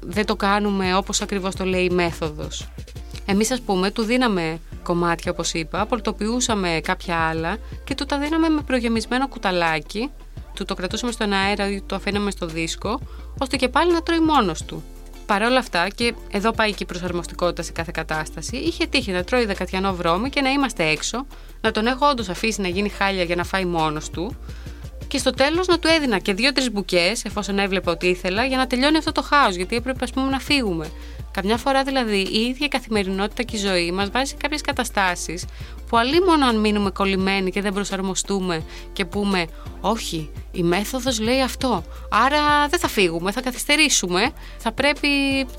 δεν 0.02 0.26
το 0.26 0.36
κάνουμε 0.36 0.96
όπως 0.96 1.22
ακριβώς 1.22 1.56
το 1.56 1.66
λέει 1.66 1.84
η 1.84 1.90
μέθοδος. 1.90 2.68
Εμείς 3.26 3.52
ας 3.52 3.62
πούμε 3.62 3.92
του 3.92 4.04
δίναμε 4.04 4.60
κομμάτια 4.84 5.32
όπως 5.32 5.54
είπα, 5.54 5.82
απολυτοποιούσαμε 5.82 6.80
κάποια 6.84 7.18
άλλα 7.18 7.58
και 7.84 7.96
του 7.96 8.06
τα 8.06 8.20
δίναμε 8.20 8.50
με 8.50 8.62
προγεμισμένο 8.62 9.28
κουταλάκι 9.28 10.10
του 10.58 10.66
το 10.66 10.74
κρατούσαμε 10.74 11.12
στον 11.12 11.34
αέρα 11.34 11.70
ή 11.70 11.82
το 11.82 11.96
αφήναμε 11.96 12.32
στο 12.32 12.46
δίσκο, 12.46 13.00
ώστε 13.38 13.56
και 13.56 13.70
πάλι 13.70 13.92
να 13.92 14.02
τρώει 14.04 14.20
μόνος 14.20 14.64
του. 14.64 14.84
Παρ' 15.28 15.42
όλα 15.44 15.60
αυτά, 15.60 15.88
και 15.96 16.14
εδώ 16.32 16.52
πάει 16.52 16.70
και 16.72 16.84
η 16.84 16.86
προσαρμοστικότητα 16.86 17.62
σε 17.62 17.72
κάθε 17.72 17.92
κατάσταση, 17.94 18.58
είχε 18.58 18.86
τύχει 18.86 19.12
να 19.12 19.24
τρώει 19.24 19.46
δεκατιανό 19.46 19.94
βρώμη 19.94 20.30
και 20.30 20.42
να 20.42 20.50
είμαστε 20.50 20.86
έξω, 20.86 21.26
να 21.62 21.72
τον 21.72 21.88
έχω 21.88 22.08
όντως 22.08 22.30
αφήσει 22.30 22.62
να 22.62 22.68
γίνει 22.68 22.90
χάλια 22.90 23.24
για 23.24 23.36
να 23.36 23.44
φάει 23.44 23.66
μόνος 23.66 24.10
του 24.10 24.36
και 25.08 25.18
στο 25.18 25.32
τέλος 25.32 25.68
να 25.68 25.80
του 25.80 25.88
έδινα 25.88 26.20
και 26.20 26.34
δύο-τρεις 26.34 26.72
μπουκές, 26.72 27.26
εφόσον 27.26 27.60
έβλεπε 27.60 27.90
ότι 27.90 28.08
ήθελα, 28.08 28.46
για 28.46 28.58
να 28.58 28.68
τελειώνει 28.68 28.98
αυτό 28.98 29.12
το 29.12 29.22
χάος. 29.22 29.56
Γιατί 29.56 29.76
έπρεπε, 29.76 30.04
ας 30.04 30.12
πούμε, 30.12 30.30
να 30.30 30.40
φύγουμε. 30.40 30.92
Καμιά 31.42 31.58
φορά 31.58 31.84
δηλαδή 31.84 32.18
η 32.18 32.40
ίδια 32.40 32.66
η 32.66 32.68
καθημερινότητα 32.68 33.44
και 33.44 33.56
η 33.56 33.60
ζωή 33.60 33.92
μας 33.92 34.10
βάζει 34.10 34.30
σε 34.30 34.36
κάποιες 34.36 34.62
καταστάσεις 34.62 35.46
που 35.90 35.98
αλλή 35.98 36.22
μόνο 36.22 36.46
αν 36.46 36.60
μείνουμε 36.60 36.90
κολλημένοι 36.90 37.52
και 37.52 37.62
δεν 37.62 37.74
προσαρμοστούμε 37.74 38.64
και 38.94 39.06
πούμε 39.06 39.48
Όχι, 39.82 40.30
η 40.52 40.64
μέθοδος 40.64 41.20
λέει 41.20 41.42
αυτό. 41.42 41.84
Άρα 42.10 42.68
δεν 42.68 42.80
θα 42.80 42.88
φύγουμε, 42.88 43.32
θα 43.32 43.42
καθυστερήσουμε. 43.42 44.32
Θα 44.58 44.72
πρέπει, 44.72 45.08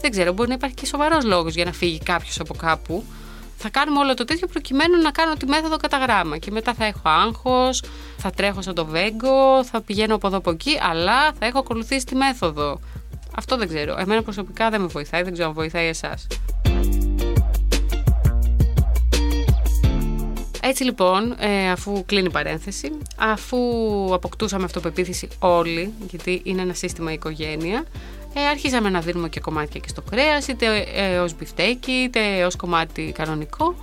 δεν 0.01 0.11
ξέρω, 0.11 0.33
μπορεί 0.33 0.49
να 0.49 0.55
υπάρχει 0.55 0.77
και 0.77 0.87
σοβαρός 0.87 1.25
λόγος 1.25 1.55
για 1.55 1.65
να 1.65 1.73
φύγει 1.73 1.99
κάποιος 1.99 2.41
από 2.41 2.55
κάπου 2.55 3.05
θα 3.61 3.69
κάνουμε 3.71 3.99
όλο 3.99 4.15
το 4.15 4.25
τέτοιο 4.25 4.47
προκειμένου 4.47 5.03
να 5.03 5.11
κάνω 5.11 5.35
τη 5.35 5.47
μέθοδο 5.47 5.77
κατά 5.77 5.97
γράμμα. 5.97 6.39
Και 6.39 6.51
μετά 6.51 6.75
θα 6.75 6.85
έχω 6.85 7.01
άγχος, 7.05 7.83
θα 8.17 8.31
τρέχω 8.31 8.63
σαν 8.63 8.75
το 8.75 8.87
βέγκο, 8.87 9.65
θα 9.65 9.81
πηγαίνω 9.81 10.15
από 10.15 10.27
εδώ 10.27 10.37
από 10.37 10.51
εκεί, 10.51 10.79
αλλά 10.83 11.33
θα 11.39 11.47
έχω 11.47 11.59
ακολουθήσει 11.59 12.07
τη 12.07 12.15
μέθοδο. 12.15 12.81
Αυτό 13.39 13.57
δεν 13.57 13.69
ξέρω. 13.69 13.97
Εμένα 13.99 14.23
προσωπικά 14.23 14.71
δεν 14.71 14.81
με 14.81 14.87
βοηθάει, 14.87 15.23
δεν 15.23 15.33
ξέρω 15.33 15.49
αν 15.49 15.55
βοηθάει 15.55 15.87
εσάς. 15.87 16.27
Έτσι 20.63 20.85
λοιπόν, 20.85 21.35
ε, 21.39 21.71
αφού 21.71 22.05
κλείνει 22.07 22.27
η 22.27 22.31
παρένθεση, 22.31 22.93
αφού 23.17 23.59
αποκτούσαμε 24.15 24.65
αυτοπεποίθηση 24.65 25.29
όλοι, 25.39 25.93
γιατί 26.11 26.41
είναι 26.45 26.63
ένα 26.63 26.75
σύστημα 26.75 27.13
οικογένεια, 27.13 27.85
ε, 28.35 28.47
αρχίσαμε 28.47 28.91
να 28.91 29.01
δίνουμε 29.01 29.29
και 29.29 29.41
κομμάτια 29.41 29.81
και 29.81 29.89
στο 29.89 30.03
κρέας, 30.11 30.49
είτε 30.49 30.87
ε, 30.95 31.19
ως 31.19 31.37
μπιφτέκι, 31.37 31.93
είτε 31.93 32.45
ως 32.45 32.57
κομμάτι 32.57 33.13
κανονικό 33.15 33.75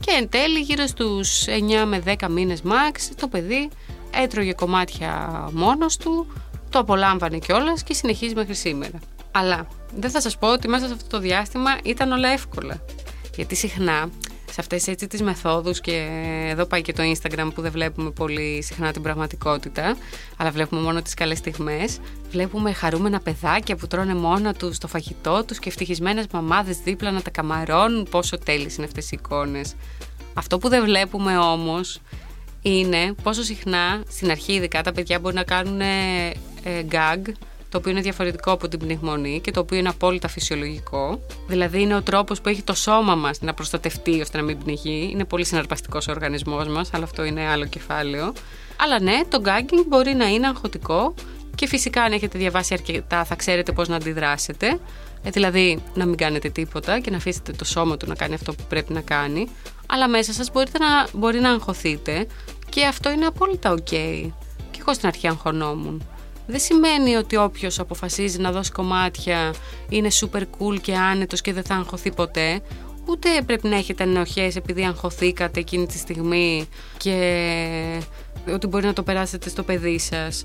και 0.00 0.10
εν 0.18 0.28
τέλει 0.28 0.60
γύρω 0.60 0.86
στους 0.86 1.44
9 1.46 1.84
με 1.86 2.02
10 2.18 2.28
μήνες 2.28 2.62
max 2.64 2.98
το 3.16 3.28
παιδί 3.28 3.68
έτρωγε 4.22 4.52
κομμάτια 4.52 5.28
μόνος 5.52 5.96
του, 5.96 6.26
το 6.70 6.78
απολάμβανε 6.78 7.38
κιόλας 7.38 7.82
και 7.82 7.94
συνεχίζει 7.94 8.34
μέχρι 8.34 8.54
σήμερα. 8.54 8.98
Αλλά 9.30 9.66
δεν 9.96 10.10
θα 10.10 10.20
σας 10.20 10.38
πω 10.38 10.52
ότι 10.52 10.68
μέσα 10.68 10.86
σε 10.86 10.92
αυτό 10.92 11.06
το 11.08 11.18
διάστημα 11.18 11.70
ήταν 11.82 12.12
όλα 12.12 12.28
εύκολα. 12.28 12.80
Γιατί 13.34 13.54
συχνά 13.54 14.08
σε 14.50 14.60
αυτές 14.60 14.86
έτσι 14.86 15.06
τις 15.06 15.22
μεθόδους 15.22 15.80
και 15.80 16.08
εδώ 16.48 16.64
πάει 16.64 16.82
και 16.82 16.92
το 16.92 17.02
Instagram 17.02 17.50
που 17.54 17.60
δεν 17.60 17.70
βλέπουμε 17.70 18.10
πολύ 18.10 18.62
συχνά 18.62 18.92
την 18.92 19.02
πραγματικότητα 19.02 19.96
αλλά 20.36 20.50
βλέπουμε 20.50 20.80
μόνο 20.80 21.02
τις 21.02 21.14
καλές 21.14 21.38
στιγμές 21.38 21.98
βλέπουμε 22.30 22.72
χαρούμενα 22.72 23.20
παιδάκια 23.20 23.76
που 23.76 23.86
τρώνε 23.86 24.14
μόνο 24.14 24.52
τους 24.52 24.78
το 24.78 24.88
φαγητό 24.88 25.44
τους 25.44 25.58
και 25.58 25.68
ευτυχισμένες 25.68 26.26
μαμάδες 26.32 26.78
δίπλα 26.78 27.10
να 27.10 27.22
τα 27.22 27.30
καμαρώνουν 27.30 28.06
πόσο 28.10 28.38
τέλειες 28.38 28.76
είναι 28.76 28.86
αυτές 28.86 29.10
οι 29.10 29.18
εικόνες 29.20 29.74
αυτό 30.34 30.58
που 30.58 30.68
δεν 30.68 30.84
βλέπουμε 30.84 31.38
όμως 31.38 32.00
είναι 32.62 33.14
πόσο 33.22 33.42
συχνά 33.42 34.02
στην 34.08 34.30
αρχή 34.30 34.52
ειδικά 34.52 34.82
τα 34.82 34.92
παιδιά 34.92 35.18
μπορεί 35.18 35.34
να 35.34 35.44
κάνουν 35.44 35.80
ε, 36.62 36.82
gag 36.90 37.32
το 37.68 37.78
οποίο 37.78 37.90
είναι 37.90 38.00
διαφορετικό 38.00 38.52
από 38.52 38.68
την 38.68 38.78
πνιγμονή 38.78 39.40
και 39.40 39.50
το 39.50 39.60
οποίο 39.60 39.78
είναι 39.78 39.88
απόλυτα 39.88 40.28
φυσιολογικό. 40.28 41.20
Δηλαδή, 41.48 41.80
είναι 41.80 41.94
ο 41.96 42.02
τρόπος 42.02 42.40
που 42.40 42.48
έχει 42.48 42.62
το 42.62 42.74
σώμα 42.74 43.14
μας 43.14 43.40
να 43.40 43.54
προστατευτεί 43.54 44.20
ώστε 44.20 44.38
να 44.38 44.44
μην 44.44 44.58
πνιγεί. 44.58 45.08
Είναι 45.12 45.24
πολύ 45.24 45.44
συναρπαστικός 45.44 46.08
ο 46.08 46.10
οργανισμός 46.10 46.68
μας, 46.68 46.94
αλλά 46.94 47.04
αυτό 47.04 47.24
είναι 47.24 47.48
άλλο 47.48 47.66
κεφάλαιο. 47.66 48.32
Αλλά 48.76 49.00
ναι, 49.00 49.20
το 49.28 49.42
gagging 49.44 49.84
μπορεί 49.88 50.14
να 50.14 50.26
είναι 50.26 50.46
αγχωτικό 50.46 51.14
και 51.54 51.66
φυσικά 51.66 52.02
αν 52.02 52.12
έχετε 52.12 52.38
διαβάσει 52.38 52.74
αρκετά 52.74 53.24
θα 53.24 53.34
ξέρετε 53.34 53.72
πώς 53.72 53.88
να 53.88 53.96
αντιδράσετε. 53.96 54.78
Ε, 55.22 55.30
δηλαδή 55.30 55.82
να 55.94 56.06
μην 56.06 56.16
κάνετε 56.16 56.48
τίποτα 56.48 57.00
και 57.00 57.10
να 57.10 57.16
αφήσετε 57.16 57.52
το 57.52 57.64
σώμα 57.64 57.96
του 57.96 58.06
να 58.06 58.14
κάνει 58.14 58.34
αυτό 58.34 58.52
που 58.52 58.62
πρέπει 58.68 58.92
να 58.92 59.00
κάνει. 59.00 59.48
Αλλά 59.86 60.08
μέσα 60.08 60.32
σας 60.32 60.50
μπορείτε 60.52 60.78
να, 60.78 61.08
μπορεί 61.12 61.40
να 61.40 61.50
αγχωθείτε 61.50 62.26
και 62.68 62.86
αυτό 62.86 63.10
είναι 63.10 63.26
απόλυτα 63.26 63.74
ok. 63.74 63.90
Και 64.70 64.78
εγώ 64.80 64.94
στην 64.94 65.08
αρχή 65.08 65.26
αγχωνόμουν 65.26 66.02
δεν 66.50 66.60
σημαίνει 66.60 67.14
ότι 67.14 67.36
όποιος 67.36 67.78
αποφασίζει 67.78 68.38
να 68.38 68.52
δώσει 68.52 68.70
κομμάτια 68.70 69.54
είναι 69.88 70.08
super 70.20 70.40
cool 70.40 70.80
και 70.80 70.94
άνετος 70.94 71.40
και 71.40 71.52
δεν 71.52 71.62
θα 71.62 71.74
αγχωθεί 71.74 72.12
ποτέ. 72.12 72.60
Ούτε 73.06 73.28
πρέπει 73.46 73.68
να 73.68 73.76
έχετε 73.76 74.02
ενοχές 74.02 74.56
επειδή 74.56 74.84
αγχωθήκατε 74.84 75.60
εκείνη 75.60 75.86
τη 75.86 75.98
στιγμή 75.98 76.68
και 76.96 78.02
ότι 78.52 78.66
μπορεί 78.66 78.86
να 78.86 78.92
το 78.92 79.02
περάσετε 79.02 79.48
στο 79.48 79.62
παιδί 79.62 79.98
σας. 79.98 80.44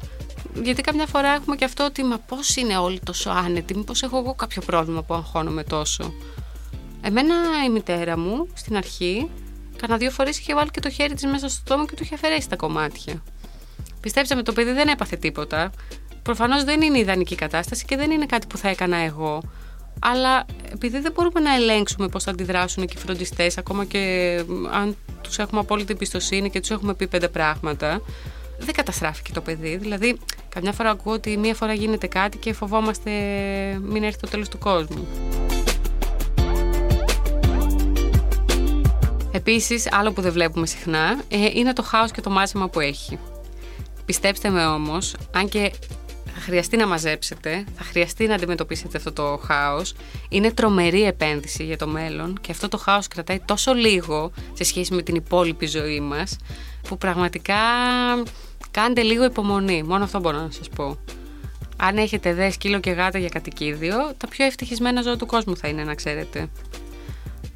Γιατί 0.64 0.82
καμιά 0.82 1.06
φορά 1.06 1.34
έχουμε 1.34 1.56
και 1.56 1.66
αυτό 1.66 1.86
ότι 1.86 2.04
μα 2.04 2.18
πώς 2.18 2.56
είναι 2.56 2.78
όλοι 2.78 3.00
τόσο 3.00 3.30
άνετοι, 3.30 3.76
μήπως 3.76 4.04
έχω 4.04 4.18
εγώ 4.18 4.34
κάποιο 4.34 4.62
πρόβλημα 4.66 5.04
που 5.04 5.14
αγχώνομαι 5.14 5.64
τόσο. 5.64 6.14
Εμένα 7.02 7.36
η 7.66 7.70
μητέρα 7.70 8.18
μου 8.18 8.48
στην 8.54 8.78
αρχή 8.78 9.30
Κάνα 9.78 9.98
δύο 9.98 10.12
φορές 10.12 10.40
είχε 10.40 10.54
βάλει 10.54 10.70
και 10.70 10.80
το 10.80 10.90
χέρι 10.90 11.14
της 11.14 11.26
μέσα 11.26 11.50
στο 11.50 11.62
στόμα 11.66 11.86
και 11.86 11.96
του 11.96 12.04
είχε 12.04 12.16
αφαιρέσει 12.16 12.50
τα 12.50 12.56
κομμάτια. 12.56 13.24
Πιστέψτε 14.04 14.36
με, 14.36 14.44
το 14.44 14.54
παιδί 14.54 14.72
δεν 14.72 14.88
έπαθε 14.88 15.16
τίποτα. 15.16 15.72
Προφανώς 16.24 16.64
δεν 16.64 16.82
είναι 16.82 17.00
ιδανική 17.00 17.36
κατάσταση 17.36 17.86
και 17.86 17.96
δεν 17.96 18.12
είναι 18.12 18.26
κάτι 18.26 18.48
που 18.48 18.58
θα 18.58 18.70
έκανα 18.70 18.98
εγώ. 18.98 19.42
Αλλά 20.00 20.46
επειδή 20.72 21.00
δεν 21.00 21.12
μπορούμε 21.12 21.40
να 21.40 21.56
ελέγξουμε 21.56 22.08
πώς 22.08 22.24
θα 22.24 22.32
αντιδράσουν 22.32 22.86
και 22.86 22.94
οι 22.98 23.00
φροντιστές, 23.00 23.58
ακόμα 23.58 23.86
και 23.86 24.44
αν 24.72 24.98
τους 25.22 25.40
έχουμε 25.40 25.60
απόλυτη 25.60 25.92
εμπιστοσύνη 25.92 26.50
και 26.50 26.60
τους 26.60 26.70
έχουμε 26.70 26.94
πει 26.94 27.08
πέντε 27.08 27.28
πράγματα, 27.28 28.02
δεν 28.60 28.74
καταστράφηκε 28.74 29.32
το 29.32 29.42
παιδί. 29.42 29.78
Δηλαδή, 29.78 30.18
καμιά 30.50 30.72
φορά 30.72 30.90
ακούω 30.90 31.14
ότι 31.14 31.38
μία 31.38 31.56
φορά 31.56 31.74
γίνεται 31.74 32.08
κάτι 32.08 32.38
και 32.38 32.54
φοβόμαστε 32.54 33.12
μην 33.82 34.04
έρθει 34.04 34.20
το 34.20 34.28
τέλος 34.30 34.50
του 34.50 34.58
κόσμου. 34.58 35.08
Επίσης, 39.32 39.92
άλλο 39.92 40.12
που 40.12 40.22
δεν 40.22 40.32
βλέπουμε 40.32 40.66
συχνά, 40.66 41.22
ε, 41.28 41.50
είναι 41.54 41.74
το 41.74 41.84
χάος 41.84 42.12
και 42.12 42.22
το 42.22 42.30
μάζεμα 42.30 42.70
που 42.70 42.80
έχει. 42.80 43.20
Πιστέψτε 44.06 44.50
με 44.50 44.66
όμως, 44.66 45.16
αν 45.32 45.50
και 45.50 45.72
θα 46.36 46.42
χρειαστεί 46.42 46.78
να 46.78 46.88
μαζέψετε, 46.88 47.64
θα 47.76 47.84
χρειαστεί 47.84 48.28
να 48.28 48.36
αντιμετωπίσετε 48.36 48.98
αυτό 48.98 49.12
το 49.12 49.40
χάος, 49.44 49.94
είναι 50.30 50.52
τρομερή 50.52 51.04
επένδυση 51.04 51.64
για 51.64 51.78
το 51.78 51.88
μέλλον 51.88 52.38
και 52.42 52.52
αυτό 52.52 52.68
το 52.68 52.78
χάος 52.78 53.08
κρατάει 53.08 53.40
τόσο 53.40 53.74
λίγο 53.74 54.32
σε 54.54 54.64
σχέση 54.64 54.94
με 54.94 55.02
την 55.02 55.16
υπόλοιπη 55.16 55.66
ζωή 55.66 56.00
μας, 56.00 56.38
που 56.88 56.98
πραγματικά 56.98 57.56
κάντε 58.72 59.02
λίγο 59.02 59.24
υπομονή, 59.24 59.84
μόνο 59.84 60.04
αυτό 60.04 60.20
μπορώ 60.20 60.38
να 60.38 60.52
σας 60.52 60.70
πω. 60.70 60.98
Αν 61.78 61.98
έχετε 61.98 62.34
δε 62.34 62.50
σκύλο 62.50 62.80
και 62.80 62.92
γάτα 62.92 63.18
για 63.18 63.30
κατοικίδιο, 63.30 64.14
τα 64.18 64.28
πιο 64.28 64.46
ευτυχισμένα 64.46 65.02
ζώα 65.02 65.16
του 65.18 65.26
κόσμου 65.26 65.58
θα 65.58 65.68
είναι 65.68 65.84
να 65.84 65.96
ξέρετε. 65.96 66.50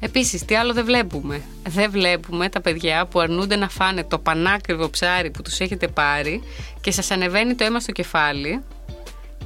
Επίσης, 0.00 0.44
τι 0.44 0.54
άλλο 0.54 0.72
δεν 0.72 0.84
βλέπουμε; 0.84 1.42
Δεν 1.68 1.90
βλέπουμε 1.90 2.48
τα 2.48 2.60
παιδιά 2.60 3.06
που 3.06 3.20
αρνούνται 3.20 3.56
να 3.56 3.68
φάνε 3.68 4.04
το 4.04 4.18
πανάκριβο 4.18 4.90
ψάρι 4.90 5.30
που 5.30 5.42
τους 5.42 5.60
έχετε 5.60 5.88
πάρει 5.88 6.42
και 6.80 6.90
σας 6.90 7.10
ανεβαίνει 7.10 7.54
το 7.54 7.64
αίμα 7.64 7.80
στο 7.80 7.92
κεφάλι 7.92 8.62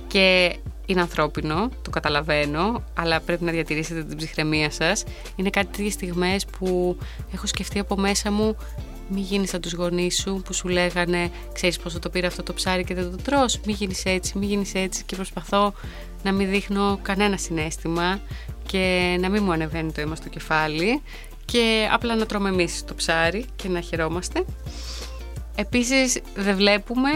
και 0.07 0.57
είναι 0.87 1.01
ανθρώπινο, 1.01 1.69
το 1.83 1.91
καταλαβαίνω, 1.91 2.83
αλλά 2.95 3.21
πρέπει 3.21 3.45
να 3.45 3.53
διατηρήσετε 3.53 4.05
την 4.05 4.17
ψυχραιμία 4.17 4.71
σας. 4.71 5.05
Είναι 5.37 5.51
κάτι 5.51 5.67
τέτοιες 5.67 5.93
στιγμές 5.93 6.47
που 6.47 6.99
έχω 7.35 7.47
σκεφτεί 7.47 7.79
από 7.79 7.97
μέσα 7.97 8.31
μου 8.31 8.57
μην 9.09 9.23
γίνεις 9.23 9.51
σαν 9.51 9.61
τους 9.61 9.73
γονείς 9.73 10.21
σου 10.21 10.43
που 10.45 10.53
σου 10.53 10.69
λέγανε 10.69 11.31
Ξέρεις 11.53 11.79
πόσο 11.79 11.99
το 11.99 12.11
πήρε 12.11 12.27
αυτό 12.27 12.43
το 12.43 12.53
ψάρι 12.53 12.85
και 12.85 12.95
δεν 12.95 13.11
το 13.11 13.17
τρως 13.23 13.61
Μην 13.67 13.77
γίνεις 13.77 14.05
έτσι, 14.05 14.39
μην 14.39 14.49
γίνεις 14.49 14.75
έτσι. 14.75 15.03
Και 15.05 15.17
προσπαθώ 15.17 15.73
να 16.23 16.33
μην 16.33 16.51
δείχνω 16.51 16.99
κανένα 17.03 17.37
συνέστημα 17.37 18.21
και 18.67 19.17
να 19.21 19.29
μην 19.29 19.43
μου 19.43 19.53
ανεβαίνει 19.53 19.93
το 19.93 20.01
αίμα 20.01 20.15
στο 20.15 20.29
κεφάλι 20.29 21.03
και 21.45 21.89
απλά 21.93 22.15
να 22.15 22.27
τρώμε 22.27 22.49
εμείς 22.49 22.85
το 22.85 22.95
ψάρι 22.95 23.45
και 23.57 23.69
να 23.69 23.81
χαιρόμαστε. 23.81 24.45
Επίσης 25.55 26.21
δεν 26.35 26.57
βλέπουμε 26.57 27.11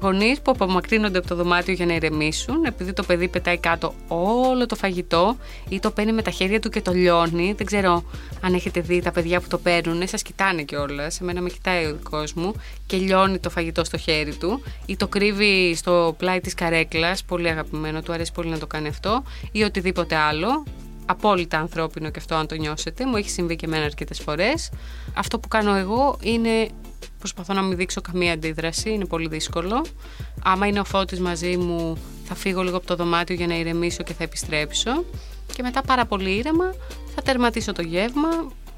γονείς 0.00 0.40
που 0.40 0.50
απομακρύνονται 0.50 1.18
από 1.18 1.28
το 1.28 1.34
δωμάτιο 1.34 1.74
για 1.74 1.86
να 1.86 1.94
ηρεμήσουν, 1.94 2.64
επειδή 2.64 2.92
το 2.92 3.02
παιδί 3.02 3.28
πετάει 3.28 3.58
κάτω 3.58 3.94
όλο 4.08 4.66
το 4.66 4.76
φαγητό 4.76 5.36
ή 5.68 5.78
το 5.80 5.90
παίρνει 5.90 6.12
με 6.12 6.22
τα 6.22 6.30
χέρια 6.30 6.60
του 6.60 6.68
και 6.68 6.80
το 6.80 6.92
λιώνει. 6.92 7.52
Δεν 7.56 7.66
ξέρω 7.66 8.04
αν 8.40 8.54
έχετε 8.54 8.80
δει 8.80 9.02
τα 9.02 9.12
παιδιά 9.12 9.40
που 9.40 9.48
το 9.48 9.58
παίρνουν, 9.58 10.08
σας 10.08 10.22
κοιτάνε 10.22 10.62
κιόλας. 10.62 11.20
Εμένα 11.20 11.40
με 11.40 11.48
κοιτάει 11.48 11.86
ο 11.86 11.94
δικός 11.94 12.32
μου 12.32 12.52
και 12.86 12.96
λιώνει 12.96 13.38
το 13.38 13.50
φαγητό 13.50 13.84
στο 13.84 13.96
χέρι 13.96 14.34
του 14.34 14.62
ή 14.86 14.96
το 14.96 15.08
κρύβει 15.08 15.74
στο 15.74 16.14
πλάι 16.18 16.40
της 16.40 16.54
καρέκλας. 16.54 17.24
Πολύ 17.24 17.48
αγαπημένο, 17.48 18.02
του 18.02 18.12
αρέσει 18.12 18.32
πολύ 18.32 18.48
να 18.48 18.58
το 18.58 18.66
κάνει 18.66 18.88
αυτό 18.88 19.22
ή 19.52 19.62
οτιδήποτε 19.62 20.14
άλλο 20.14 20.64
απόλυτα 21.06 21.58
ανθρώπινο 21.58 22.10
και 22.10 22.18
αυτό 22.18 22.34
αν 22.34 22.46
το 22.46 22.54
νιώσετε. 22.54 23.06
Μου 23.06 23.16
έχει 23.16 23.30
συμβεί 23.30 23.56
και 23.56 23.66
εμένα 23.66 23.84
αρκετές 23.84 24.20
φορές. 24.20 24.70
Αυτό 25.14 25.38
που 25.38 25.48
κάνω 25.48 25.74
εγώ 25.74 26.18
είναι 26.22 26.68
προσπαθώ 27.18 27.54
να 27.54 27.62
μην 27.62 27.76
δείξω 27.76 28.00
καμία 28.00 28.32
αντίδραση, 28.32 28.90
είναι 28.90 29.04
πολύ 29.04 29.28
δύσκολο. 29.28 29.84
Άμα 30.42 30.66
είναι 30.66 30.80
ο 30.80 30.84
φώτης 30.84 31.20
μαζί 31.20 31.56
μου 31.56 31.98
θα 32.24 32.34
φύγω 32.34 32.62
λίγο 32.62 32.76
από 32.76 32.86
το 32.86 32.96
δωμάτιο 32.96 33.34
για 33.34 33.46
να 33.46 33.54
ηρεμήσω 33.58 34.02
και 34.02 34.12
θα 34.12 34.24
επιστρέψω. 34.24 35.04
Και 35.54 35.62
μετά 35.62 35.82
πάρα 35.82 36.06
πολύ 36.06 36.30
ήρεμα 36.36 36.74
θα 37.14 37.22
τερματίσω 37.22 37.72
το 37.72 37.82
γεύμα 37.82 38.28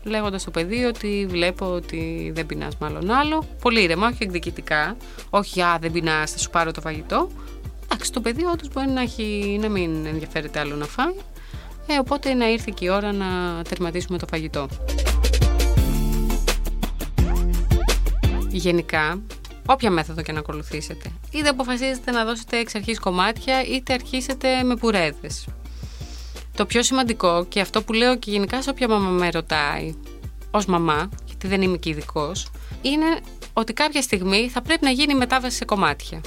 λέγοντας 0.03 0.41
στο 0.41 0.51
παιδί 0.51 0.85
ότι 0.85 1.27
βλέπω 1.29 1.67
ότι 1.67 2.31
δεν 2.35 2.47
πεινάς 2.47 2.77
μάλλον 2.77 3.11
άλλο. 3.11 3.45
Πολύ 3.63 3.83
ήρεμα, 3.83 4.07
όχι 4.07 4.23
εκδικητικά. 4.23 4.97
Όχι, 5.31 5.63
α, 5.63 5.79
δεν 5.81 5.93
πεινάς, 5.93 6.31
θα 6.31 6.39
σου 6.39 6.51
πάρω 6.51 6.71
το 6.71 6.81
φαγητό. 6.81 7.31
Εντάξει, 7.85 8.13
το 8.13 8.21
παιδί 8.21 8.45
όντως 8.45 8.69
μπορεί 8.73 8.89
να, 8.89 9.01
έχει, 9.01 9.59
να 9.61 9.69
μην 9.69 10.07
ενδιαφέρεται 10.07 10.59
άλλο 10.59 10.77
να 10.77 10.85
φάει 10.85 11.15
Ε, 11.87 11.99
οπότε 11.99 12.35
να 12.35 12.51
ήρθε 12.51 12.73
και 12.75 12.85
η 12.85 12.89
ώρα 12.89 13.13
να 13.13 13.63
τερματίσουμε 13.69 14.19
το 14.19 14.27
φαγητό. 14.31 14.69
Γενικά, 18.51 19.23
όποια 19.67 19.91
μέθοδο 19.91 20.23
και 20.23 20.33
να 20.33 20.39
ακολουθήσετε, 20.39 21.13
είτε 21.31 21.49
αποφασίζετε 21.49 22.11
να 22.11 22.25
δώσετε 22.25 22.59
εξ 22.59 22.75
αρχής 22.75 22.99
κομμάτια, 22.99 23.65
είτε 23.65 23.93
αρχίσετε 23.93 24.63
με 24.63 24.77
πουρέδες. 24.77 25.47
Το 26.55 26.67
πιο 26.67 26.83
σημαντικό 26.83 27.45
και 27.45 27.61
αυτό 27.61 27.83
που 27.83 27.93
λέω 27.93 28.17
και 28.17 28.31
γενικά 28.31 28.63
σε 28.63 28.71
όποια 28.71 28.89
μαμά 28.89 29.09
με 29.09 29.31
ρωτάει, 29.31 29.95
ως 30.51 30.67
μαμά, 30.67 31.09
γιατί 31.27 31.47
δεν 31.47 31.63
είμαι 31.63 31.77
και 31.77 31.91
ειδικός, 31.91 32.51
είναι 32.83 33.21
ότι 33.53 33.73
κάποια 33.73 34.03
στιγμή 34.03 34.49
θα 34.49 34.63
πρέπει 34.63 34.85
να 34.85 34.91
γίνει 34.91 35.15
μετάβαση 35.15 35.57
σε 35.57 35.65
κομμάτια. 35.65 36.21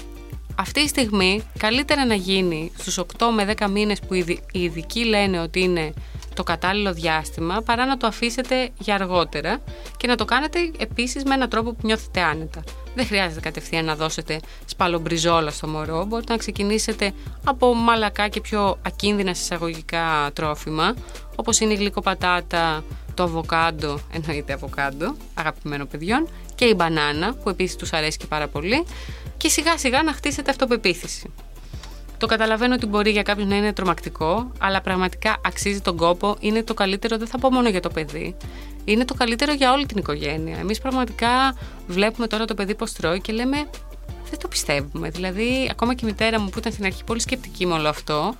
Αυτή 0.55 0.79
η 0.79 0.87
στιγμή 0.87 1.41
καλύτερα 1.57 2.05
να 2.05 2.15
γίνει 2.15 2.71
στους 2.77 2.99
8 2.99 3.05
με 3.35 3.53
10 3.57 3.69
μήνες 3.69 3.99
που 3.99 4.13
οι 4.13 4.41
ειδικοί 4.51 5.05
λένε 5.05 5.39
ότι 5.39 5.59
είναι 5.59 5.93
το 6.33 6.43
κατάλληλο 6.43 6.93
διάστημα 6.93 7.61
παρά 7.61 7.85
να 7.85 7.97
το 7.97 8.07
αφήσετε 8.07 8.69
για 8.79 8.95
αργότερα 8.95 9.61
και 9.97 10.07
να 10.07 10.15
το 10.15 10.25
κάνετε 10.25 10.71
επίσης 10.77 11.23
με 11.23 11.33
έναν 11.33 11.49
τρόπο 11.49 11.71
που 11.71 11.81
νιώθετε 11.83 12.21
άνετα. 12.21 12.63
Δεν 12.95 13.05
χρειάζεται 13.05 13.39
κατευθείαν 13.39 13.85
να 13.85 13.95
δώσετε 13.95 14.39
σπαλομπριζόλα 14.65 15.51
στο 15.51 15.67
μωρό. 15.67 16.05
Μπορείτε 16.05 16.31
να 16.31 16.37
ξεκινήσετε 16.37 17.13
από 17.43 17.73
μαλακά 17.73 18.27
και 18.27 18.41
πιο 18.41 18.77
ακίνδυνα 18.85 19.29
εισαγωγικά 19.29 20.31
τρόφιμα, 20.33 20.95
όπως 21.35 21.59
είναι 21.59 21.73
η 21.73 21.75
γλυκοπατάτα, 21.75 22.83
το 23.13 23.23
αβοκάντο, 23.23 23.99
εννοείται 24.11 24.53
αβοκάντο, 24.53 25.15
αγαπημένο 25.33 25.85
παιδιών, 25.85 26.27
και 26.55 26.65
η 26.65 26.73
μπανάνα, 26.75 27.33
που 27.33 27.49
επίσης 27.49 27.75
τους 27.75 27.93
αρέσει 27.93 28.17
και 28.17 28.25
πάρα 28.25 28.47
πολύ, 28.47 28.85
και 29.37 29.49
σιγά 29.49 29.77
σιγά 29.77 30.03
να 30.03 30.13
χτίσετε 30.13 30.51
αυτοπεποίθηση. 30.51 31.33
Το 32.23 32.29
καταλαβαίνω 32.29 32.73
ότι 32.73 32.85
μπορεί 32.85 33.11
για 33.11 33.21
κάποιον 33.21 33.47
να 33.47 33.55
είναι 33.55 33.73
τρομακτικό, 33.73 34.51
αλλά 34.59 34.81
πραγματικά 34.81 35.41
αξίζει 35.45 35.81
τον 35.81 35.97
κόπο. 35.97 36.35
Είναι 36.39 36.63
το 36.63 36.73
καλύτερο, 36.73 37.17
δεν 37.17 37.27
θα 37.27 37.39
πω 37.39 37.51
μόνο 37.51 37.69
για 37.69 37.79
το 37.79 37.89
παιδί. 37.89 38.35
Είναι 38.85 39.05
το 39.05 39.13
καλύτερο 39.13 39.53
για 39.53 39.71
όλη 39.71 39.85
την 39.85 39.97
οικογένεια. 39.97 40.57
Εμείς 40.57 40.79
πραγματικά 40.79 41.57
βλέπουμε 41.87 42.27
τώρα 42.27 42.45
το 42.45 42.53
παιδί 42.53 42.75
πώς 42.75 42.93
τρώει 42.93 43.21
και 43.21 43.33
λέμε. 43.33 43.57
Δεν 44.29 44.39
το 44.39 44.47
πιστεύουμε. 44.47 45.09
Δηλαδή, 45.09 45.67
ακόμα 45.71 45.93
και 45.93 46.05
η 46.05 46.07
μητέρα 46.07 46.39
μου 46.39 46.49
που 46.49 46.59
ήταν 46.59 46.71
στην 46.71 46.85
αρχή 46.85 47.03
πολύ 47.03 47.19
σκεπτική 47.19 47.65
με 47.65 47.73
όλο 47.73 47.89
αυτό, 47.89 48.35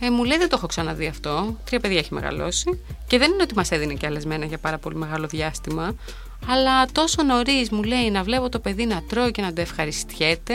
ε, 0.00 0.10
μου 0.10 0.24
λέει 0.24 0.38
δεν 0.38 0.48
το 0.48 0.54
έχω 0.58 0.66
ξαναδεί 0.66 1.06
αυτό. 1.06 1.56
Τρία 1.64 1.80
παιδιά 1.80 1.98
έχει 1.98 2.14
μεγαλώσει. 2.14 2.82
Και 3.06 3.18
δεν 3.18 3.32
είναι 3.32 3.42
ότι 3.42 3.54
μας 3.54 3.70
έδινε 3.70 3.94
και 3.94 4.06
αλεσμένα 4.06 4.44
για 4.44 4.58
πάρα 4.58 4.78
πολύ 4.78 4.96
μεγάλο 4.96 5.26
διάστημα. 5.26 5.94
Αλλά 6.48 6.86
τόσο 6.86 7.22
νωρίς 7.22 7.70
μου 7.70 7.82
λέει 7.82 8.10
να 8.10 8.22
βλέπω 8.22 8.48
το 8.48 8.58
παιδί 8.58 8.86
να 8.86 9.02
τρώει 9.02 9.30
και 9.30 9.42
να 9.42 9.52
το 9.52 9.60
ευχαριστιέται, 9.60 10.54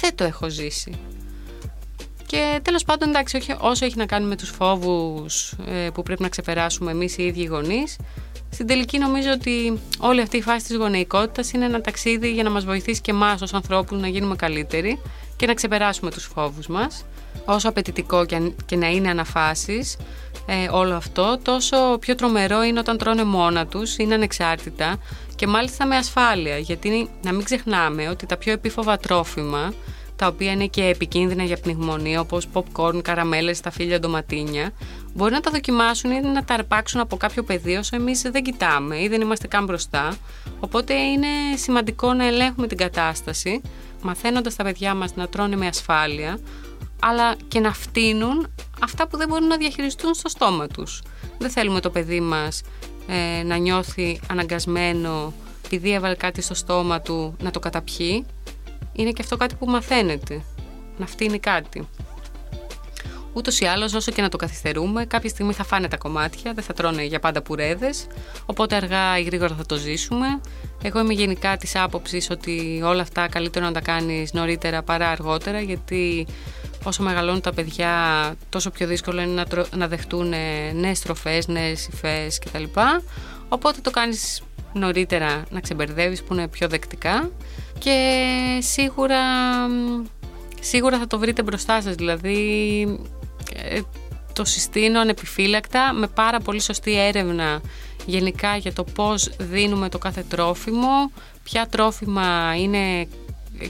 δεν 0.00 0.14
το 0.14 0.24
έχω 0.24 0.48
ζήσει. 0.48 0.98
Και 2.34 2.60
τέλος 2.62 2.84
πάντων, 2.84 3.08
εντάξει, 3.08 3.36
όχι, 3.36 3.54
όσο 3.60 3.84
έχει 3.84 3.96
να 3.96 4.06
κάνει 4.06 4.26
με 4.26 4.36
τους 4.36 4.48
φόβους 4.50 5.54
ε, 5.66 5.90
που 5.94 6.02
πρέπει 6.02 6.22
να 6.22 6.28
ξεπεράσουμε 6.28 6.90
εμείς 6.90 7.18
οι 7.18 7.22
ίδιοι 7.22 7.44
γονείς, 7.44 7.96
στην 8.50 8.66
τελική 8.66 8.98
νομίζω 8.98 9.30
ότι 9.30 9.80
όλη 9.98 10.20
αυτή 10.20 10.36
η 10.36 10.42
φάση 10.42 10.66
της 10.66 10.76
γονεϊκότητας 10.76 11.52
είναι 11.52 11.64
ένα 11.64 11.80
ταξίδι 11.80 12.32
για 12.32 12.42
να 12.42 12.50
μας 12.50 12.64
βοηθήσει 12.64 13.00
και 13.00 13.10
εμάς 13.10 13.42
ως 13.42 13.54
ανθρώπους 13.54 14.00
να 14.00 14.08
γίνουμε 14.08 14.36
καλύτεροι 14.36 15.00
και 15.36 15.46
να 15.46 15.54
ξεπεράσουμε 15.54 16.10
τους 16.10 16.24
φόβους 16.24 16.66
μας. 16.66 17.04
Όσο 17.44 17.68
απαιτητικό 17.68 18.26
και 18.66 18.76
να 18.76 18.90
είναι 18.90 19.10
αναφάσεις 19.10 19.96
ε, 20.46 20.68
όλο 20.70 20.94
αυτό, 20.94 21.38
τόσο 21.42 21.76
πιο 22.00 22.14
τρομερό 22.14 22.62
είναι 22.62 22.78
όταν 22.78 22.98
τρώνε 22.98 23.24
μόνα 23.24 23.66
τους, 23.66 23.96
είναι 23.96 24.14
ανεξάρτητα 24.14 24.96
και 25.36 25.46
μάλιστα 25.46 25.86
με 25.86 25.96
ασφάλεια. 25.96 26.58
Γιατί 26.58 27.10
να 27.22 27.32
μην 27.32 27.44
ξεχνάμε 27.44 28.08
ότι 28.08 28.26
τα 28.26 28.36
πιο 28.36 28.52
επίφοβα 28.52 28.96
τρόφιμα 28.96 29.72
τα 30.24 30.30
οποία 30.30 30.52
είναι 30.52 30.66
και 30.66 30.84
επικίνδυνα 30.84 31.42
για 31.42 31.56
πνιγμονία, 31.56 32.20
όπως 32.20 32.48
popcorn, 32.52 33.02
καραμέλες, 33.02 33.56
σταφύλια, 33.56 34.00
ντοματίνια, 34.00 34.72
μπορεί 35.14 35.32
να 35.32 35.40
τα 35.40 35.50
δοκιμάσουν 35.50 36.10
ή 36.10 36.20
να 36.20 36.44
τα 36.44 36.54
αρπάξουν 36.54 37.00
από 37.00 37.16
κάποιο 37.16 37.42
πεδίο 37.42 37.78
όσο 37.78 37.96
εμείς 37.96 38.22
δεν 38.22 38.42
κοιτάμε 38.42 39.02
ή 39.02 39.08
δεν 39.08 39.20
είμαστε 39.20 39.46
καν 39.46 39.64
μπροστά. 39.64 40.16
Οπότε 40.60 40.94
είναι 40.94 41.26
σημαντικό 41.56 42.12
να 42.12 42.26
ελέγχουμε 42.26 42.66
την 42.66 42.76
κατάσταση, 42.76 43.60
μαθαίνοντας 44.02 44.56
τα 44.56 44.64
παιδιά 44.64 44.94
μας 44.94 45.14
να 45.14 45.28
τρώνε 45.28 45.56
με 45.56 45.66
ασφάλεια, 45.66 46.38
αλλά 47.00 47.34
και 47.48 47.60
να 47.60 47.72
φτύνουν 47.72 48.46
αυτά 48.82 49.08
που 49.08 49.16
δεν 49.16 49.28
μπορούν 49.28 49.46
να 49.46 49.56
διαχειριστούν 49.56 50.14
στο 50.14 50.28
στόμα 50.28 50.66
τους. 50.66 51.02
Δεν 51.38 51.50
θέλουμε 51.50 51.80
το 51.80 51.90
παιδί 51.90 52.20
μας 52.20 52.62
ε, 53.06 53.42
να 53.42 53.56
νιώθει 53.56 54.20
αναγκασμένο 54.30 55.32
επειδή 55.64 55.92
έβαλε 55.92 56.14
κάτι 56.14 56.42
στο 56.42 56.54
στόμα 56.54 57.00
του 57.00 57.36
να 57.42 57.50
το 57.50 57.58
καταπιεί 57.58 58.26
είναι 58.94 59.10
και 59.10 59.22
αυτό 59.22 59.36
κάτι 59.36 59.54
που 59.54 59.66
μαθαίνεται. 59.66 60.42
Να 60.96 61.06
φτύνει 61.06 61.38
κάτι. 61.38 61.88
Ούτως 63.32 63.60
ή 63.60 63.64
άλλως, 63.64 63.94
όσο 63.94 64.12
και 64.12 64.22
να 64.22 64.28
το 64.28 64.36
καθυστερούμε, 64.36 65.04
κάποια 65.04 65.28
στιγμή 65.28 65.52
θα 65.52 65.64
φάνε 65.64 65.88
τα 65.88 65.96
κομμάτια, 65.96 66.52
δεν 66.52 66.64
θα 66.64 66.72
τρώνε 66.72 67.04
για 67.04 67.20
πάντα 67.20 67.42
πουρέδες. 67.42 68.06
Οπότε 68.46 68.76
αργά 68.76 69.18
ή 69.18 69.22
γρήγορα 69.22 69.54
θα 69.54 69.66
το 69.66 69.76
ζήσουμε. 69.76 70.26
Εγώ 70.82 71.00
είμαι 71.00 71.12
γενικά 71.12 71.56
της 71.56 71.76
άποψης 71.76 72.30
ότι 72.30 72.82
όλα 72.84 73.02
αυτά 73.02 73.28
καλύτερο 73.28 73.64
να 73.64 73.72
τα 73.72 73.80
κάνεις 73.80 74.32
νωρίτερα 74.32 74.82
παρά 74.82 75.08
αργότερα, 75.08 75.60
γιατί 75.60 76.26
όσο 76.84 77.02
μεγαλώνουν 77.02 77.40
τα 77.40 77.52
παιδιά, 77.52 77.92
τόσο 78.48 78.70
πιο 78.70 78.86
δύσκολο 78.86 79.20
είναι 79.20 79.32
να, 79.32 79.44
τρο... 79.44 79.66
να 79.76 79.88
δεχτούν 79.88 80.34
νέες 80.74 81.00
τροφέ, 81.00 81.42
νέες 81.46 81.86
υφές 81.86 82.38
κτλ. 82.38 82.64
Οπότε 83.48 83.80
το 83.80 83.90
κάνεις 83.90 84.42
νωρίτερα 84.74 85.42
να 85.50 85.60
ξεμπερδεύεις 85.60 86.22
που 86.22 86.34
είναι 86.34 86.48
πιο 86.48 86.68
δεκτικά 86.68 87.30
και 87.78 87.98
σίγουρα, 88.60 89.20
σίγουρα 90.60 90.98
θα 90.98 91.06
το 91.06 91.18
βρείτε 91.18 91.42
μπροστά 91.42 91.82
σας. 91.82 91.94
Δηλαδή 91.94 92.98
ε, 93.54 93.80
το 94.32 94.44
συστήνω 94.44 95.00
ανεπιφύλακτα 95.00 95.92
με 95.92 96.06
πάρα 96.06 96.40
πολύ 96.40 96.60
σωστή 96.60 96.98
έρευνα 97.00 97.60
γενικά 98.06 98.56
για 98.56 98.72
το 98.72 98.84
πώς 98.84 99.30
δίνουμε 99.38 99.88
το 99.88 99.98
κάθε 99.98 100.24
τρόφιμο 100.28 101.10
ποια 101.42 101.66
τρόφιμα 101.66 102.54
είναι 102.56 103.08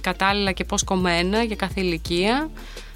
κατάλληλα 0.01 0.53
και 0.53 0.65
πώς 0.65 0.85
κομμένα 0.85 1.43
για 1.43 1.57
κάθε 1.57 1.81
ηλικία 1.81 2.51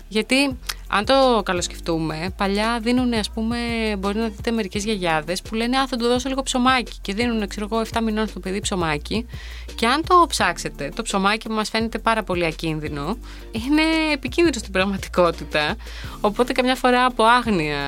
γιατί 0.08 0.58
αν 0.90 1.04
το 1.04 1.42
καλοσκεφτούμε, 1.44 2.34
παλιά 2.36 2.78
δίνουν, 2.82 3.12
ας 3.12 3.30
πούμε, 3.30 3.56
μπορεί 3.98 4.18
να 4.18 4.28
δείτε 4.28 4.50
μερικές 4.50 4.84
γιαγιάδες 4.84 5.42
που 5.42 5.54
λένε 5.54 5.78
Α, 5.78 5.86
θα 5.86 5.96
του 5.96 6.06
δώσω 6.06 6.28
λίγο 6.28 6.42
ψωμάκι. 6.42 6.92
Και 7.00 7.14
δίνουν, 7.14 7.48
ξέρω 7.48 7.68
εγώ, 7.70 7.82
7 7.92 8.00
μηνών 8.02 8.26
στο 8.26 8.40
παιδί 8.40 8.60
ψωμάκι. 8.60 9.26
Και 9.74 9.86
αν 9.86 10.02
το 10.08 10.24
ψάξετε, 10.28 10.90
το 10.94 11.02
ψωμάκι 11.02 11.48
που 11.48 11.54
μας 11.54 11.68
φαίνεται 11.68 11.98
πάρα 11.98 12.22
πολύ 12.22 12.44
ακίνδυνο, 12.44 13.18
είναι 13.50 13.82
επικίνδυνο 14.12 14.58
στην 14.58 14.72
πραγματικότητα. 14.72 15.76
Οπότε 16.20 16.52
καμιά 16.52 16.74
φορά 16.74 17.04
από 17.04 17.24
άγνοια 17.24 17.78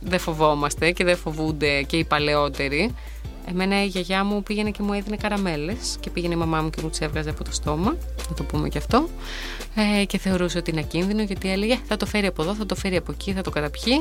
δεν 0.00 0.18
φοβόμαστε 0.18 0.90
και 0.90 1.04
δεν 1.04 1.16
φοβούνται 1.16 1.82
και 1.82 1.96
οι 1.96 2.04
παλαιότεροι. 2.04 2.94
Εμένα 3.48 3.84
η 3.84 3.86
γιαγιά 3.86 4.24
μου 4.24 4.42
πήγαινε 4.42 4.70
και 4.70 4.82
μου 4.82 4.92
έδινε 4.92 5.16
καραμέλες 5.16 5.96
και 6.00 6.10
πήγαινε 6.10 6.34
η 6.34 6.36
μαμά 6.36 6.62
μου 6.62 6.70
και 6.70 6.82
μου 6.82 6.90
τις 6.90 7.00
έβγαζε 7.00 7.30
από 7.30 7.44
το 7.44 7.52
στόμα. 7.52 7.96
Να 8.28 8.34
το 8.34 8.42
πούμε 8.42 8.68
και 8.68 8.78
αυτό. 8.78 9.08
Ε, 10.00 10.04
και 10.04 10.18
θεωρούσε 10.18 10.58
ότι 10.58 10.70
είναι 10.70 10.80
ακίνδυνο 10.80 11.22
γιατί 11.22 11.50
έλεγε 11.50 11.78
θα 11.86 11.96
το 11.96 12.06
φέρει 12.06 12.26
από 12.26 12.42
εδώ, 12.42 12.54
θα 12.54 12.66
το 12.66 12.74
φέρει 12.74 12.96
από 12.96 13.12
εκεί, 13.12 13.32
θα 13.32 13.42
το 13.42 13.50
καταπιεί. 13.50 14.00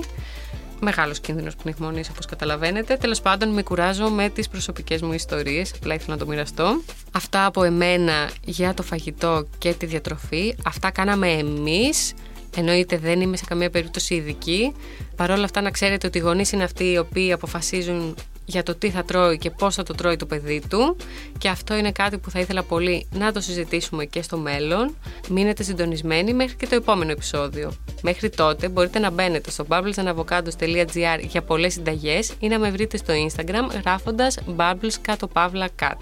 Μεγάλος 0.80 1.20
κίνδυνος 1.20 1.56
πνιγμονή, 1.56 2.04
όπως 2.10 2.26
καταλαβαίνετε. 2.26 2.96
Τέλος 2.96 3.22
πάντων, 3.22 3.50
με 3.50 3.64
κουράζω 3.64 4.10
με 4.10 4.30
τις 4.30 4.48
προσωπικές 4.48 5.02
μου 5.02 5.14
ιστορίες. 5.14 5.74
Απλά 5.76 5.94
ήθελα 5.94 6.14
να 6.14 6.20
το 6.20 6.28
μοιραστώ. 6.28 6.82
Αυτά 7.12 7.46
από 7.46 7.64
εμένα 7.64 8.30
για 8.46 8.74
το 8.74 8.84
φαγητό 8.84 9.48
και 9.58 9.74
τη 9.74 9.86
διατροφή. 9.86 10.56
Αυτά 10.66 10.92
κάναμε 10.92 11.32
εμείς. 11.32 12.14
Εννοείται 12.56 12.98
δεν 12.98 13.22
είμαι 13.22 13.38
σε 13.38 13.46
καμία 13.48 13.70
περίπτωση 13.70 14.16
ειδική. 14.16 14.74
Παρ' 15.16 15.32
όλα 15.32 15.44
αυτά 15.44 15.62
να 15.62 15.72
ξέρετε 15.72 16.08
ότι 16.08 16.18
οι 16.18 16.22
γονείς 16.22 16.52
είναι 16.52 16.64
αυτοί 16.64 16.92
οι 16.92 16.98
οποίοι 16.98 17.32
αποφασίζουν 17.32 18.16
για 18.46 18.64
το 18.64 18.76
τι 18.76 18.90
θα 18.90 19.04
τρώει 19.04 19.38
και 19.38 19.50
πώς 19.52 19.76
θα 19.76 19.84
το 19.84 19.94
τρώει 19.94 20.16
το 20.16 20.26
παιδί 20.26 20.62
του 20.70 20.98
και 21.38 21.50
αυτό 21.50 21.76
είναι 21.76 21.92
κάτι 21.92 22.18
που 22.18 22.30
θα 22.30 22.40
ήθελα 22.40 22.64
πολύ 22.64 23.08
να 23.12 23.32
το 23.32 23.42
συζητήσουμε 23.42 24.06
και 24.06 24.22
στο 24.22 24.38
μέλλον. 24.38 24.96
Μείνετε 25.30 25.64
συντονισμένοι 25.64 26.34
μέχρι 26.34 26.56
και 26.56 26.68
το 26.68 26.76
επόμενο 26.76 27.12
επεισόδιο. 27.12 27.74
Μέχρι 28.02 28.30
τότε 28.30 28.70
μπορείτε 28.70 29.00
να 29.00 29.10
μπαίνετε 29.10 29.52
στο 29.52 29.66
bubblesandavocados.gr 29.70 31.20
για 31.22 31.42
πολλές 31.42 31.74
συνταγές 31.74 32.34
ή 32.40 32.48
να 32.48 32.60
με 32.60 32.72
βρείτε 32.72 32.98
στο 32.98 33.14
Instagram 33.14 33.82
γράφοντας 33.82 34.38
bubbles 34.58 34.94
κάτω 35.02 35.28
παύλα 35.28 35.70
cat. 35.80 35.98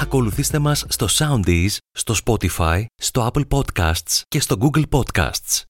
Ακολουθήστε 0.00 0.58
μας 0.58 0.84
στο 0.88 1.06
Soundees, 1.10 1.76
στο 1.92 2.14
Spotify, 2.24 2.84
στο 2.94 3.30
Apple 3.32 3.44
Podcasts 3.48 4.22
και 4.28 4.40
στο 4.40 4.56
Google 4.60 4.82
Podcasts. 4.90 5.62